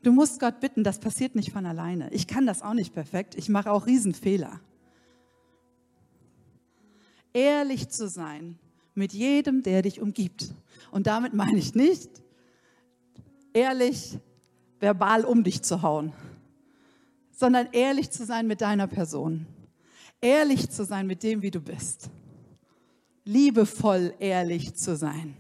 Du 0.04 0.12
musst 0.12 0.40
Gott 0.40 0.60
bitten, 0.60 0.84
das 0.84 1.00
passiert 1.00 1.36
nicht 1.36 1.52
von 1.52 1.66
alleine. 1.66 2.12
Ich 2.12 2.28
kann 2.28 2.46
das 2.46 2.62
auch 2.62 2.74
nicht 2.74 2.94
perfekt. 2.94 3.36
Ich 3.36 3.50
mache 3.50 3.72
auch 3.72 3.88
Riesenfehler. 3.88 4.60
Ehrlich 7.34 7.90
zu 7.90 8.08
sein 8.08 8.58
mit 8.94 9.14
jedem, 9.14 9.64
der 9.64 9.82
dich 9.82 10.02
umgibt. 10.02 10.54
Und 10.92 11.08
damit 11.08 11.34
meine 11.34 11.58
ich 11.58 11.76
nicht, 11.76 12.10
ehrlich 13.54 14.18
verbal 14.80 15.26
um 15.26 15.44
dich 15.44 15.62
zu 15.62 15.82
hauen, 15.82 16.14
sondern 17.32 17.68
ehrlich 17.72 18.12
zu 18.12 18.26
sein 18.26 18.48
mit 18.48 18.62
deiner 18.62 18.88
Person. 18.88 19.46
Ehrlich 20.22 20.70
zu 20.70 20.84
sein 20.84 21.06
mit 21.06 21.22
dem, 21.22 21.42
wie 21.42 21.52
du 21.52 21.60
bist. 21.60 22.10
Liebevoll 23.24 24.14
ehrlich 24.20 24.74
zu 24.76 24.96
sein 24.96 25.36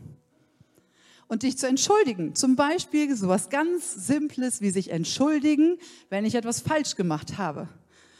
und 1.27 1.43
dich 1.43 1.57
zu 1.57 1.67
entschuldigen. 1.67 2.35
Zum 2.35 2.55
Beispiel 2.55 3.15
so 3.15 3.27
was 3.27 3.49
ganz 3.49 4.07
Simples 4.07 4.61
wie 4.61 4.69
sich 4.69 4.91
entschuldigen, 4.91 5.77
wenn 6.09 6.25
ich 6.25 6.35
etwas 6.35 6.61
falsch 6.61 6.95
gemacht 6.95 7.37
habe. 7.37 7.67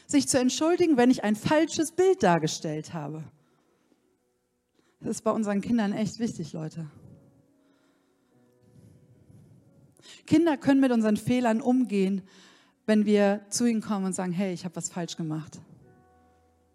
Sich 0.06 0.28
zu 0.28 0.38
entschuldigen, 0.38 0.96
wenn 0.96 1.10
ich 1.10 1.24
ein 1.24 1.36
falsches 1.36 1.92
Bild 1.92 2.22
dargestellt 2.22 2.94
habe. 2.94 3.24
Das 5.00 5.10
ist 5.10 5.22
bei 5.22 5.30
unseren 5.30 5.60
Kindern 5.60 5.92
echt 5.92 6.18
wichtig, 6.18 6.52
Leute. 6.52 6.90
Kinder 10.26 10.56
können 10.56 10.80
mit 10.80 10.92
unseren 10.92 11.16
Fehlern 11.16 11.60
umgehen, 11.60 12.22
wenn 12.86 13.04
wir 13.04 13.42
zu 13.50 13.66
ihnen 13.66 13.82
kommen 13.82 14.06
und 14.06 14.14
sagen, 14.14 14.32
hey, 14.32 14.52
ich 14.52 14.64
habe 14.64 14.76
was 14.76 14.88
falsch 14.88 15.16
gemacht. 15.16 15.60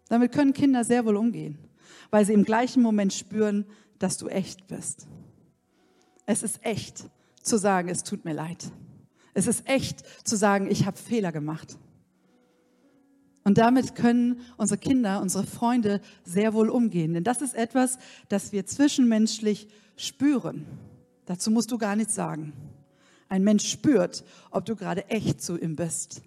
Damit 0.08 0.32
können 0.32 0.52
Kinder 0.52 0.84
sehr 0.84 1.04
wohl 1.04 1.16
umgehen, 1.16 1.58
weil 2.10 2.24
sie 2.24 2.32
im 2.32 2.44
gleichen 2.44 2.82
Moment 2.82 3.12
spüren, 3.12 3.66
dass 3.98 4.16
du 4.16 4.28
echt 4.28 4.66
bist. 4.68 5.06
Es 6.26 6.42
ist 6.42 6.64
echt 6.64 7.04
zu 7.42 7.58
sagen, 7.58 7.88
es 7.88 8.02
tut 8.02 8.24
mir 8.24 8.32
leid. 8.32 8.70
Es 9.34 9.46
ist 9.46 9.68
echt 9.68 10.04
zu 10.26 10.36
sagen, 10.36 10.70
ich 10.70 10.86
habe 10.86 10.96
Fehler 10.96 11.32
gemacht. 11.32 11.76
Und 13.42 13.58
damit 13.58 13.94
können 13.94 14.40
unsere 14.56 14.78
Kinder, 14.78 15.20
unsere 15.20 15.44
Freunde 15.44 16.00
sehr 16.24 16.54
wohl 16.54 16.70
umgehen. 16.70 17.12
Denn 17.12 17.24
das 17.24 17.42
ist 17.42 17.54
etwas, 17.54 17.98
das 18.28 18.52
wir 18.52 18.64
zwischenmenschlich 18.64 19.68
spüren. 19.96 20.66
Dazu 21.26 21.50
musst 21.50 21.70
du 21.70 21.76
gar 21.76 21.94
nichts 21.94 22.14
sagen. 22.14 22.54
Ein 23.28 23.44
Mensch 23.44 23.68
spürt, 23.68 24.24
ob 24.50 24.64
du 24.64 24.76
gerade 24.76 25.08
echt 25.10 25.42
zu 25.42 25.58
ihm 25.58 25.76
bist. 25.76 26.22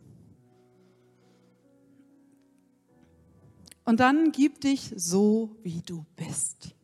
Und 3.83 3.99
dann 3.99 4.31
gib 4.31 4.61
dich 4.61 4.93
so, 4.95 5.55
wie 5.63 5.81
du 5.81 6.05
bist. 6.17 6.75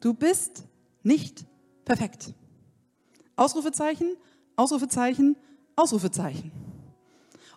Du 0.00 0.14
bist 0.14 0.64
nicht 1.02 1.44
perfekt. 1.84 2.34
Ausrufezeichen, 3.36 4.16
Ausrufezeichen, 4.56 5.36
Ausrufezeichen. 5.76 6.52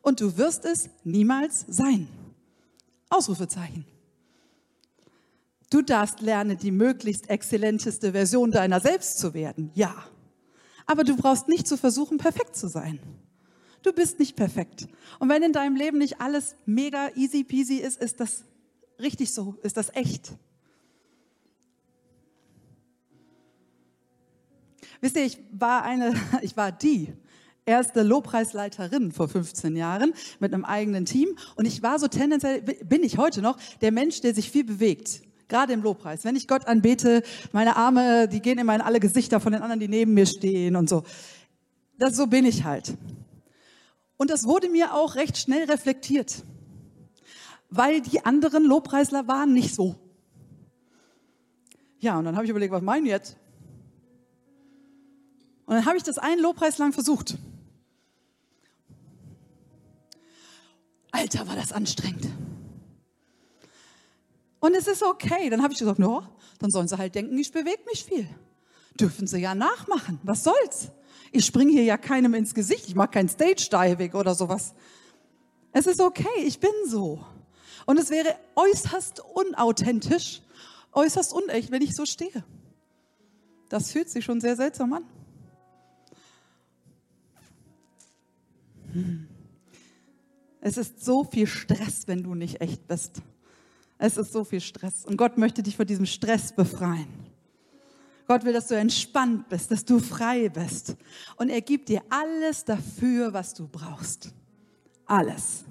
Und 0.01 0.21
du 0.21 0.37
wirst 0.37 0.65
es 0.65 0.89
niemals 1.03 1.65
sein. 1.67 2.07
Ausrufezeichen. 3.09 3.85
Du 5.69 5.81
darfst 5.81 6.21
lernen, 6.21 6.57
die 6.57 6.71
möglichst 6.71 7.29
exzellenteste 7.29 8.11
Version 8.11 8.51
deiner 8.51 8.79
selbst 8.79 9.19
zu 9.19 9.33
werden. 9.33 9.71
Ja. 9.73 9.95
Aber 10.85 11.03
du 11.03 11.15
brauchst 11.15 11.47
nicht 11.47 11.67
zu 11.67 11.77
versuchen, 11.77 12.17
perfekt 12.17 12.55
zu 12.55 12.67
sein. 12.67 12.99
Du 13.81 13.93
bist 13.93 14.19
nicht 14.19 14.35
perfekt. 14.35 14.87
Und 15.19 15.29
wenn 15.29 15.43
in 15.43 15.53
deinem 15.53 15.75
Leben 15.75 15.97
nicht 15.97 16.19
alles 16.19 16.55
mega 16.65 17.09
easy 17.15 17.43
peasy 17.43 17.75
ist, 17.75 18.01
ist 18.01 18.19
das 18.19 18.43
richtig 18.99 19.33
so, 19.33 19.55
ist 19.63 19.77
das 19.77 19.93
echt. 19.95 20.33
Wisst 25.01 25.17
ihr, 25.17 25.25
ich 25.25 25.39
war 25.51 25.83
eine, 25.83 26.13
ich 26.41 26.55
war 26.55 26.71
die 26.71 27.11
erste 27.65 28.03
Lobpreisleiterin 28.03 29.11
vor 29.11 29.27
15 29.27 29.75
Jahren 29.75 30.13
mit 30.39 30.53
einem 30.53 30.65
eigenen 30.65 31.05
Team 31.05 31.29
und 31.55 31.65
ich 31.65 31.83
war 31.83 31.99
so 31.99 32.07
tendenziell, 32.07 32.61
bin 32.61 33.03
ich 33.03 33.17
heute 33.17 33.41
noch, 33.41 33.57
der 33.81 33.91
Mensch, 33.91 34.21
der 34.21 34.33
sich 34.33 34.49
viel 34.49 34.63
bewegt. 34.63 35.21
Gerade 35.47 35.73
im 35.73 35.81
Lobpreis. 35.81 36.23
Wenn 36.23 36.37
ich 36.37 36.47
Gott 36.47 36.65
anbete, 36.65 37.23
meine 37.51 37.75
Arme, 37.75 38.29
die 38.29 38.41
gehen 38.41 38.57
immer 38.57 38.73
in 38.73 38.79
alle 38.79 39.01
Gesichter 39.01 39.41
von 39.41 39.51
den 39.51 39.61
anderen, 39.61 39.81
die 39.81 39.89
neben 39.89 40.13
mir 40.13 40.25
stehen 40.25 40.77
und 40.77 40.87
so. 40.87 41.03
Das, 41.97 42.15
so 42.15 42.27
bin 42.27 42.45
ich 42.45 42.63
halt. 42.63 42.95
Und 44.15 44.29
das 44.29 44.45
wurde 44.45 44.69
mir 44.69 44.93
auch 44.93 45.15
recht 45.15 45.37
schnell 45.37 45.69
reflektiert, 45.69 46.45
weil 47.69 48.01
die 48.01 48.23
anderen 48.23 48.63
Lobpreisler 48.63 49.27
waren 49.27 49.51
nicht 49.51 49.75
so. 49.75 49.95
Ja, 51.99 52.17
und 52.17 52.25
dann 52.25 52.35
habe 52.35 52.45
ich 52.45 52.49
überlegt, 52.49 52.71
was 52.71 52.81
meinen 52.81 53.05
jetzt? 53.05 53.35
Und 55.71 55.77
dann 55.77 55.85
habe 55.85 55.95
ich 55.95 56.03
das 56.03 56.17
einen 56.17 56.41
Lobpreis 56.41 56.79
lang 56.79 56.91
versucht. 56.91 57.37
Alter, 61.11 61.47
war 61.47 61.55
das 61.55 61.71
anstrengend. 61.71 62.27
Und 64.59 64.75
es 64.75 64.87
ist 64.87 65.01
okay. 65.01 65.49
Dann 65.49 65.63
habe 65.63 65.71
ich 65.71 65.79
gesagt, 65.79 65.97
no, 65.97 66.23
dann 66.59 66.71
sollen 66.71 66.89
sie 66.89 66.97
halt 66.97 67.15
denken, 67.15 67.37
ich 67.37 67.53
bewege 67.53 67.81
mich 67.89 68.03
viel. 68.03 68.27
Dürfen 68.99 69.27
sie 69.27 69.39
ja 69.39 69.55
nachmachen. 69.55 70.19
Was 70.23 70.43
soll's? 70.43 70.91
Ich 71.31 71.45
springe 71.45 71.71
hier 71.71 71.85
ja 71.85 71.97
keinem 71.97 72.33
ins 72.33 72.53
Gesicht. 72.53 72.89
Ich 72.89 72.95
mache 72.95 73.11
kein 73.11 73.29
Stage-Diving 73.29 74.11
oder 74.15 74.35
sowas. 74.35 74.73
Es 75.71 75.87
ist 75.87 76.01
okay, 76.01 76.27
ich 76.43 76.59
bin 76.59 76.73
so. 76.85 77.25
Und 77.85 77.97
es 77.97 78.09
wäre 78.09 78.35
äußerst 78.55 79.21
unauthentisch, 79.21 80.41
äußerst 80.91 81.31
unecht, 81.31 81.71
wenn 81.71 81.81
ich 81.81 81.95
so 81.95 82.05
stehe. 82.05 82.43
Das 83.69 83.93
fühlt 83.93 84.09
sich 84.09 84.25
schon 84.25 84.41
sehr 84.41 84.57
seltsam 84.57 84.91
an. 84.91 85.05
Es 90.61 90.77
ist 90.77 91.03
so 91.03 91.23
viel 91.23 91.47
Stress, 91.47 92.07
wenn 92.07 92.23
du 92.23 92.35
nicht 92.35 92.61
echt 92.61 92.87
bist. 92.87 93.21
Es 93.97 94.17
ist 94.17 94.31
so 94.33 94.43
viel 94.43 94.61
Stress. 94.61 95.05
Und 95.05 95.17
Gott 95.17 95.37
möchte 95.37 95.63
dich 95.63 95.75
von 95.75 95.85
diesem 95.85 96.05
Stress 96.05 96.55
befreien. 96.55 97.07
Gott 98.27 98.45
will, 98.45 98.53
dass 98.53 98.67
du 98.67 98.75
entspannt 98.75 99.49
bist, 99.49 99.71
dass 99.71 99.83
du 99.83 99.99
frei 99.99 100.49
bist. 100.49 100.95
Und 101.35 101.49
er 101.49 101.61
gibt 101.61 101.89
dir 101.89 102.01
alles 102.09 102.63
dafür, 102.63 103.33
was 103.33 103.53
du 103.53 103.67
brauchst. 103.67 104.31
Alles. 105.05 105.65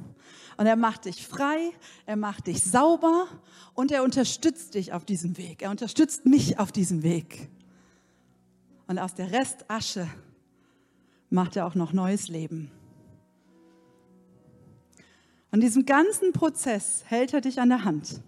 Und 0.56 0.66
er 0.66 0.76
macht 0.76 1.06
dich 1.06 1.26
frei, 1.26 1.70
er 2.04 2.16
macht 2.16 2.46
dich 2.46 2.62
sauber 2.62 3.28
und 3.72 3.90
er 3.90 4.02
unterstützt 4.02 4.74
dich 4.74 4.92
auf 4.92 5.06
diesem 5.06 5.38
Weg. 5.38 5.62
Er 5.62 5.70
unterstützt 5.70 6.26
mich 6.26 6.58
auf 6.58 6.70
diesem 6.70 7.02
Weg. 7.02 7.48
Und 8.86 8.98
aus 8.98 9.14
der 9.14 9.32
Restasche 9.32 10.06
macht 11.30 11.56
er 11.56 11.66
auch 11.66 11.74
noch 11.74 11.94
neues 11.94 12.28
Leben. 12.28 12.70
Und 15.50 15.62
diesem 15.62 15.84
ganzen 15.84 16.32
Prozess 16.32 17.04
hält 17.06 17.34
er 17.34 17.40
dich 17.40 17.60
an 17.60 17.70
der 17.70 17.84
Hand 17.84 18.20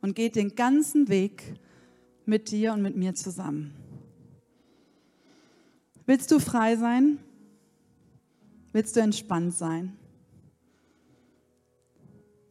und 0.00 0.14
geht 0.14 0.36
den 0.36 0.54
ganzen 0.54 1.08
Weg 1.08 1.54
mit 2.26 2.50
dir 2.50 2.72
und 2.72 2.82
mit 2.82 2.96
mir 2.96 3.14
zusammen. 3.14 3.74
Willst 6.06 6.30
du 6.30 6.40
frei 6.40 6.76
sein? 6.76 7.18
Willst 8.72 8.96
du 8.96 9.00
entspannt 9.00 9.54
sein? 9.54 9.96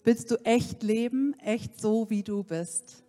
Willst 0.04 0.32
du 0.32 0.36
echt 0.46 0.84
leben, 0.84 1.38
echt 1.40 1.82
so, 1.82 2.10
wie 2.10 2.24
du 2.24 2.44
bist? 2.44 3.04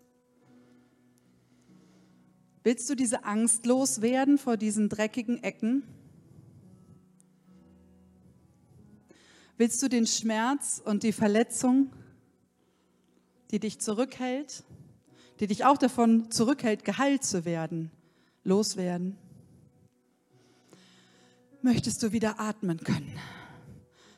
Willst 2.65 2.91
du 2.91 2.97
diese 2.97 3.25
Angst 3.25 3.67
loswerden 3.67 4.37
vor 4.37 4.57
diesen 4.57 4.89
dreckigen 4.89 5.43
Ecken? 5.43 5.85
Willst 9.59 9.83
du 9.83 9.89
den 9.89 10.07
Schmerz 10.07 10.81
und 10.85 11.03
die 11.03 11.11
Verletzung, 11.11 11.91
die 13.51 13.59
dich 13.59 13.81
zurückhält, 13.81 14.63
die 15.41 15.49
dich 15.49 15.65
auch 15.65 15.77
davon 15.77 16.31
zurückhält, 16.31 16.85
geheilt 16.85 17.25
zu 17.25 17.45
werden, 17.45 17.91
loswerden? 18.45 19.19
Möchtest 21.61 22.05
du 22.05 22.13
wieder 22.13 22.39
atmen 22.39 22.79
können? 22.79 23.19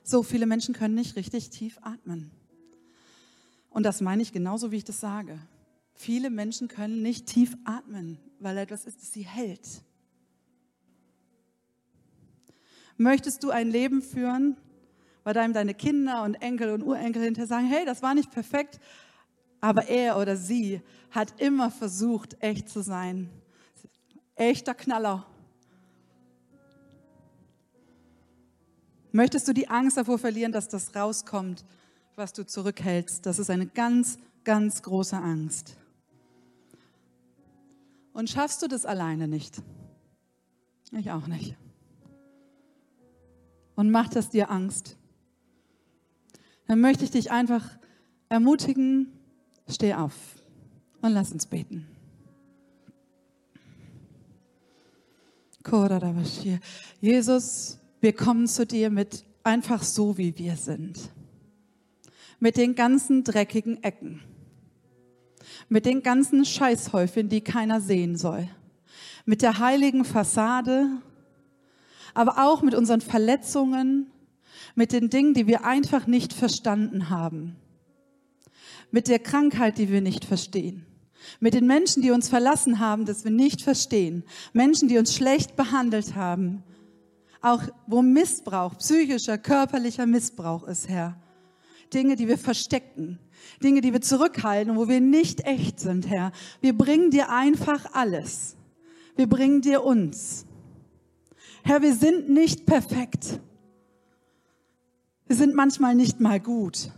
So 0.03 0.23
viele 0.23 0.45
Menschen 0.45 0.75
können 0.75 0.95
nicht 0.95 1.17
richtig 1.17 1.49
tief 1.49 1.79
atmen. 1.81 2.31
Und 3.71 3.85
das 3.85 4.03
meine 4.03 4.21
ich 4.21 4.33
genauso, 4.33 4.73
wie 4.73 4.77
ich 4.77 4.85
das 4.85 5.01
sage. 5.01 5.41
Viele 5.95 6.29
Menschen 6.29 6.69
können 6.69 7.01
nicht 7.01 7.25
tief 7.25 7.57
atmen, 7.65 8.19
weil 8.41 8.59
etwas 8.59 8.85
ist, 8.85 9.01
das 9.01 9.11
sie 9.15 9.27
hält. 9.27 9.83
Möchtest 12.99 13.43
du 13.43 13.49
ein 13.49 13.71
Leben 13.71 14.03
führen, 14.03 14.59
bei 15.25 15.33
deinem 15.33 15.53
deine 15.53 15.75
Kinder 15.75 16.23
und 16.23 16.35
Enkel 16.35 16.71
und 16.71 16.83
Urenkel 16.83 17.23
hinterher 17.23 17.47
sagen, 17.47 17.67
hey, 17.67 17.85
das 17.85 18.03
war 18.03 18.15
nicht 18.15 18.31
perfekt, 18.31 18.81
aber 19.61 19.89
er 19.89 20.17
oder 20.19 20.37
sie 20.37 20.81
hat 21.11 21.41
immer 21.41 21.71
versucht, 21.71 22.37
echt 22.41 22.69
zu 22.69 22.83
sein. 22.83 23.29
Echter 24.35 24.75
Knaller. 24.75 25.27
Möchtest 29.13 29.49
du 29.49 29.53
die 29.53 29.69
Angst 29.69 29.97
davor 29.97 30.19
verlieren, 30.19 30.53
dass 30.53 30.69
das 30.69 30.95
rauskommt, 30.95 31.65
was 32.17 32.33
du 32.33 32.47
zurückhältst? 32.47 33.27
Das 33.27 33.39
ist 33.39 33.51
eine 33.51 33.67
ganz, 33.67 34.19
ganz 34.45 34.83
große 34.83 35.17
Angst. 35.17 35.77
Und 38.13 38.31
schaffst 38.31 38.63
du 38.63 38.69
das 38.69 38.87
alleine 38.87 39.29
nicht? 39.29 39.63
Ich 40.93 41.11
auch 41.11 41.27
nicht. 41.27 41.57
Und 43.75 43.91
macht 43.91 44.17
das 44.17 44.31
dir 44.31 44.51
Angst? 44.51 44.97
Dann 46.71 46.81
möchte 46.81 47.03
ich 47.03 47.11
dich 47.11 47.33
einfach 47.33 47.69
ermutigen, 48.29 49.09
steh 49.69 49.93
auf 49.93 50.15
und 51.03 51.11
lass 51.11 51.33
uns 51.33 51.47
beten. 51.47 51.85
Jesus, 57.01 57.81
wir 58.01 58.13
kommen 58.13 58.47
zu 58.47 58.67
dir 58.67 58.89
mit 58.89 59.25
einfach 59.43 59.83
so, 59.83 60.17
wie 60.17 60.39
wir 60.39 60.55
sind. 60.55 61.11
Mit 62.39 62.57
den 62.57 62.77
ganzen 62.77 63.25
dreckigen 63.25 63.83
Ecken. 63.83 64.23
Mit 65.69 65.87
den 65.87 66.05
ganzen 66.05 66.45
Scheißhäufen, 66.45 67.29
die 67.29 67.41
keiner 67.41 67.81
sehen 67.81 68.17
soll. 68.17 68.47
Mit 69.25 69.43
der 69.43 69.59
heiligen 69.59 70.05
Fassade, 70.05 70.87
aber 72.15 72.47
auch 72.47 72.63
mit 72.63 72.77
unseren 72.77 73.01
Verletzungen, 73.01 74.07
mit 74.81 74.93
den 74.93 75.11
Dingen, 75.11 75.35
die 75.35 75.47
wir 75.47 75.65
einfach 75.65 76.07
nicht 76.07 76.33
verstanden 76.33 77.11
haben. 77.11 77.57
Mit 78.91 79.09
der 79.09 79.19
Krankheit, 79.19 79.77
die 79.77 79.91
wir 79.91 80.01
nicht 80.01 80.25
verstehen. 80.25 80.87
Mit 81.39 81.53
den 81.53 81.67
Menschen, 81.67 82.03
die 82.03 82.11
uns 82.11 82.31
verlassen 82.31 82.79
haben, 82.79 83.05
das 83.05 83.25
wir 83.25 83.31
nicht 83.31 83.61
verstehen. 83.61 84.25
Menschen, 84.55 84.89
die 84.89 84.97
uns 84.97 85.15
schlecht 85.15 85.55
behandelt 85.55 86.15
haben 86.15 86.63
auch 87.41 87.63
wo 87.87 88.03
Missbrauch, 88.03 88.77
psychischer, 88.79 89.39
körperlicher 89.39 90.07
Missbrauch 90.07 90.65
ist, 90.65 90.89
Herr. 90.89 91.17
Dinge, 91.93 92.15
die 92.17 92.29
wir 92.29 92.39
verstecken, 92.39 93.19
Dinge, 93.63 93.81
die 93.81 93.93
wir 93.93 94.01
zurückhalten, 94.01 94.77
wo 94.77 94.89
wir 94.89 95.01
nicht 95.01 95.45
echt 95.45 95.81
sind, 95.81 96.09
Herr. 96.09 96.33
Wir 96.61 96.77
bringen 96.77 97.11
dir 97.11 97.31
einfach 97.31 97.95
alles. 97.95 98.57
Wir 99.17 99.27
bringen 99.29 99.61
dir 99.61 99.83
uns. 99.83 100.45
Herr, 101.65 101.83
wir 101.83 101.95
sind 101.95 102.29
nicht 102.29 102.67
perfekt. 102.67 103.41
Wir 105.31 105.37
sind 105.37 105.55
manchmal 105.55 105.95
nicht 105.95 106.19
mal 106.19 106.41
gut. 106.41 106.91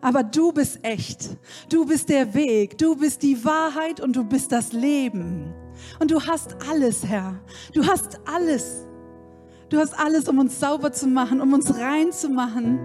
Aber 0.00 0.22
du 0.22 0.52
bist 0.52 0.78
echt. 0.84 1.30
Du 1.68 1.84
bist 1.84 2.10
der 2.10 2.32
Weg. 2.32 2.78
Du 2.78 2.94
bist 2.94 3.24
die 3.24 3.44
Wahrheit 3.44 4.00
und 4.00 4.14
du 4.14 4.22
bist 4.22 4.52
das 4.52 4.72
Leben. 4.72 5.52
Und 5.98 6.12
du 6.12 6.22
hast 6.22 6.54
alles, 6.70 7.04
Herr. 7.04 7.40
Du 7.74 7.84
hast 7.84 8.20
alles. 8.24 8.84
Du 9.68 9.78
hast 9.78 9.98
alles, 9.98 10.28
um 10.28 10.38
uns 10.38 10.60
sauber 10.60 10.92
zu 10.92 11.08
machen, 11.08 11.40
um 11.40 11.52
uns 11.52 11.76
rein 11.76 12.12
zu 12.12 12.28
machen 12.28 12.78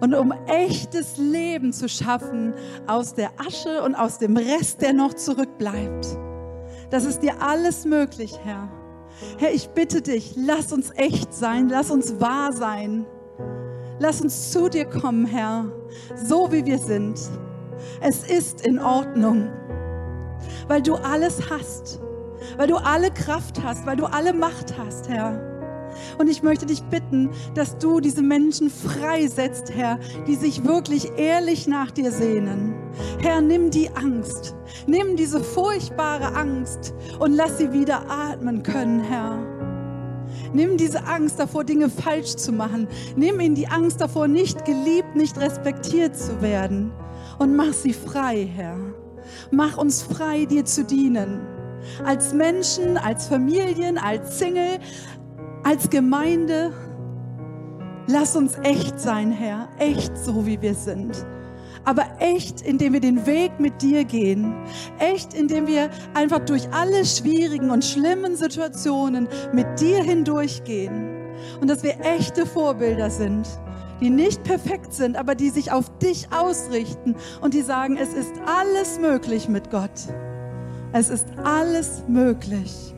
und 0.00 0.14
um 0.14 0.32
echtes 0.46 1.18
Leben 1.18 1.74
zu 1.74 1.90
schaffen 1.90 2.54
aus 2.86 3.12
der 3.12 3.32
Asche 3.38 3.82
und 3.82 3.94
aus 3.94 4.16
dem 4.16 4.34
Rest, 4.34 4.80
der 4.80 4.94
noch 4.94 5.12
zurückbleibt. 5.12 6.06
Das 6.88 7.04
ist 7.04 7.20
dir 7.20 7.42
alles 7.42 7.84
möglich, 7.84 8.32
Herr. 8.44 8.70
Herr, 9.38 9.52
ich 9.52 9.68
bitte 9.70 10.02
dich, 10.02 10.34
lass 10.36 10.72
uns 10.72 10.90
echt 10.94 11.32
sein, 11.32 11.68
lass 11.68 11.90
uns 11.90 12.20
wahr 12.20 12.52
sein. 12.52 13.06
Lass 13.98 14.20
uns 14.20 14.52
zu 14.52 14.68
dir 14.68 14.84
kommen, 14.84 15.24
Herr, 15.24 15.72
so 16.14 16.52
wie 16.52 16.66
wir 16.66 16.78
sind. 16.78 17.18
Es 18.00 18.24
ist 18.24 18.66
in 18.66 18.78
Ordnung 18.78 19.48
weil 20.68 20.82
du 20.82 20.94
alles 20.94 21.50
hast, 21.50 22.00
weil 22.56 22.66
du 22.66 22.76
alle 22.76 23.10
Kraft 23.10 23.62
hast, 23.62 23.86
weil 23.86 23.96
du 23.96 24.06
alle 24.06 24.32
Macht 24.32 24.76
hast, 24.78 25.08
Herr. 25.08 25.55
Und 26.18 26.28
ich 26.28 26.42
möchte 26.42 26.66
dich 26.66 26.82
bitten, 26.84 27.30
dass 27.54 27.78
du 27.78 28.00
diese 28.00 28.22
Menschen 28.22 28.70
freisetzt, 28.70 29.72
Herr, 29.74 29.98
die 30.26 30.34
sich 30.34 30.64
wirklich 30.64 31.10
ehrlich 31.16 31.66
nach 31.66 31.90
dir 31.90 32.12
sehnen. 32.12 32.74
Herr, 33.20 33.40
nimm 33.40 33.70
die 33.70 33.90
Angst, 33.90 34.54
nimm 34.86 35.16
diese 35.16 35.42
furchtbare 35.42 36.34
Angst 36.34 36.94
und 37.18 37.34
lass 37.34 37.58
sie 37.58 37.72
wieder 37.72 38.10
atmen 38.10 38.62
können, 38.62 39.00
Herr. 39.00 39.38
Nimm 40.52 40.76
diese 40.76 41.04
Angst 41.06 41.38
davor, 41.38 41.64
Dinge 41.64 41.90
falsch 41.90 42.36
zu 42.36 42.52
machen. 42.52 42.88
Nimm 43.16 43.40
ihnen 43.40 43.54
die 43.54 43.68
Angst 43.68 44.00
davor, 44.00 44.28
nicht 44.28 44.64
geliebt, 44.64 45.14
nicht 45.14 45.38
respektiert 45.38 46.16
zu 46.16 46.40
werden. 46.40 46.92
Und 47.38 47.56
mach 47.56 47.72
sie 47.72 47.92
frei, 47.92 48.48
Herr. 48.54 48.78
Mach 49.50 49.76
uns 49.76 50.02
frei, 50.02 50.44
dir 50.44 50.64
zu 50.64 50.84
dienen. 50.84 51.40
Als 52.04 52.32
Menschen, 52.32 52.96
als 52.96 53.28
Familien, 53.28 53.98
als 53.98 54.38
Single, 54.38 54.78
als 55.66 55.90
Gemeinde. 55.90 56.72
Lass 58.06 58.36
uns 58.36 58.52
echt 58.62 59.00
sein, 59.00 59.32
Herr. 59.32 59.68
Echt 59.80 60.16
so, 60.16 60.46
wie 60.46 60.62
wir 60.62 60.74
sind. 60.74 61.26
Aber 61.84 62.04
echt, 62.20 62.62
indem 62.62 62.92
wir 62.92 63.00
den 63.00 63.26
Weg 63.26 63.58
mit 63.58 63.82
dir 63.82 64.04
gehen. 64.04 64.54
Echt, 65.00 65.34
indem 65.34 65.66
wir 65.66 65.90
einfach 66.14 66.38
durch 66.38 66.72
alle 66.72 67.04
schwierigen 67.04 67.70
und 67.70 67.84
schlimmen 67.84 68.36
Situationen 68.36 69.26
mit 69.52 69.80
dir 69.80 70.04
hindurchgehen. 70.04 71.16
Und 71.60 71.68
dass 71.68 71.82
wir 71.82 71.98
echte 72.00 72.46
Vorbilder 72.46 73.10
sind 73.10 73.46
die 73.98 74.10
nicht 74.10 74.44
perfekt 74.44 74.92
sind, 74.92 75.16
aber 75.16 75.34
die 75.34 75.48
sich 75.48 75.72
auf 75.72 75.88
dich 76.00 76.30
ausrichten 76.30 77.16
und 77.40 77.54
die 77.54 77.62
sagen, 77.62 77.96
es 77.96 78.12
ist 78.12 78.34
alles 78.44 78.98
möglich 78.98 79.48
mit 79.48 79.70
Gott. 79.70 79.88
Es 80.92 81.08
ist 81.08 81.26
alles 81.42 82.02
möglich. 82.06 82.94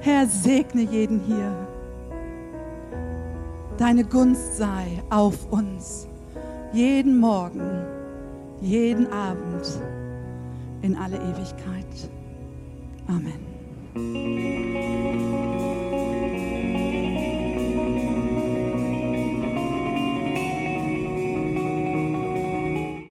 Herr, 0.00 0.26
segne 0.26 0.80
jeden 0.80 1.20
hier. 1.20 1.75
Deine 3.78 4.04
Gunst 4.04 4.56
sei 4.56 5.02
auf 5.10 5.52
uns, 5.52 6.08
jeden 6.72 7.18
Morgen, 7.20 7.84
jeden 8.62 9.12
Abend, 9.12 9.66
in 10.80 10.96
alle 10.96 11.16
Ewigkeit. 11.16 12.10
Amen. 13.06 13.44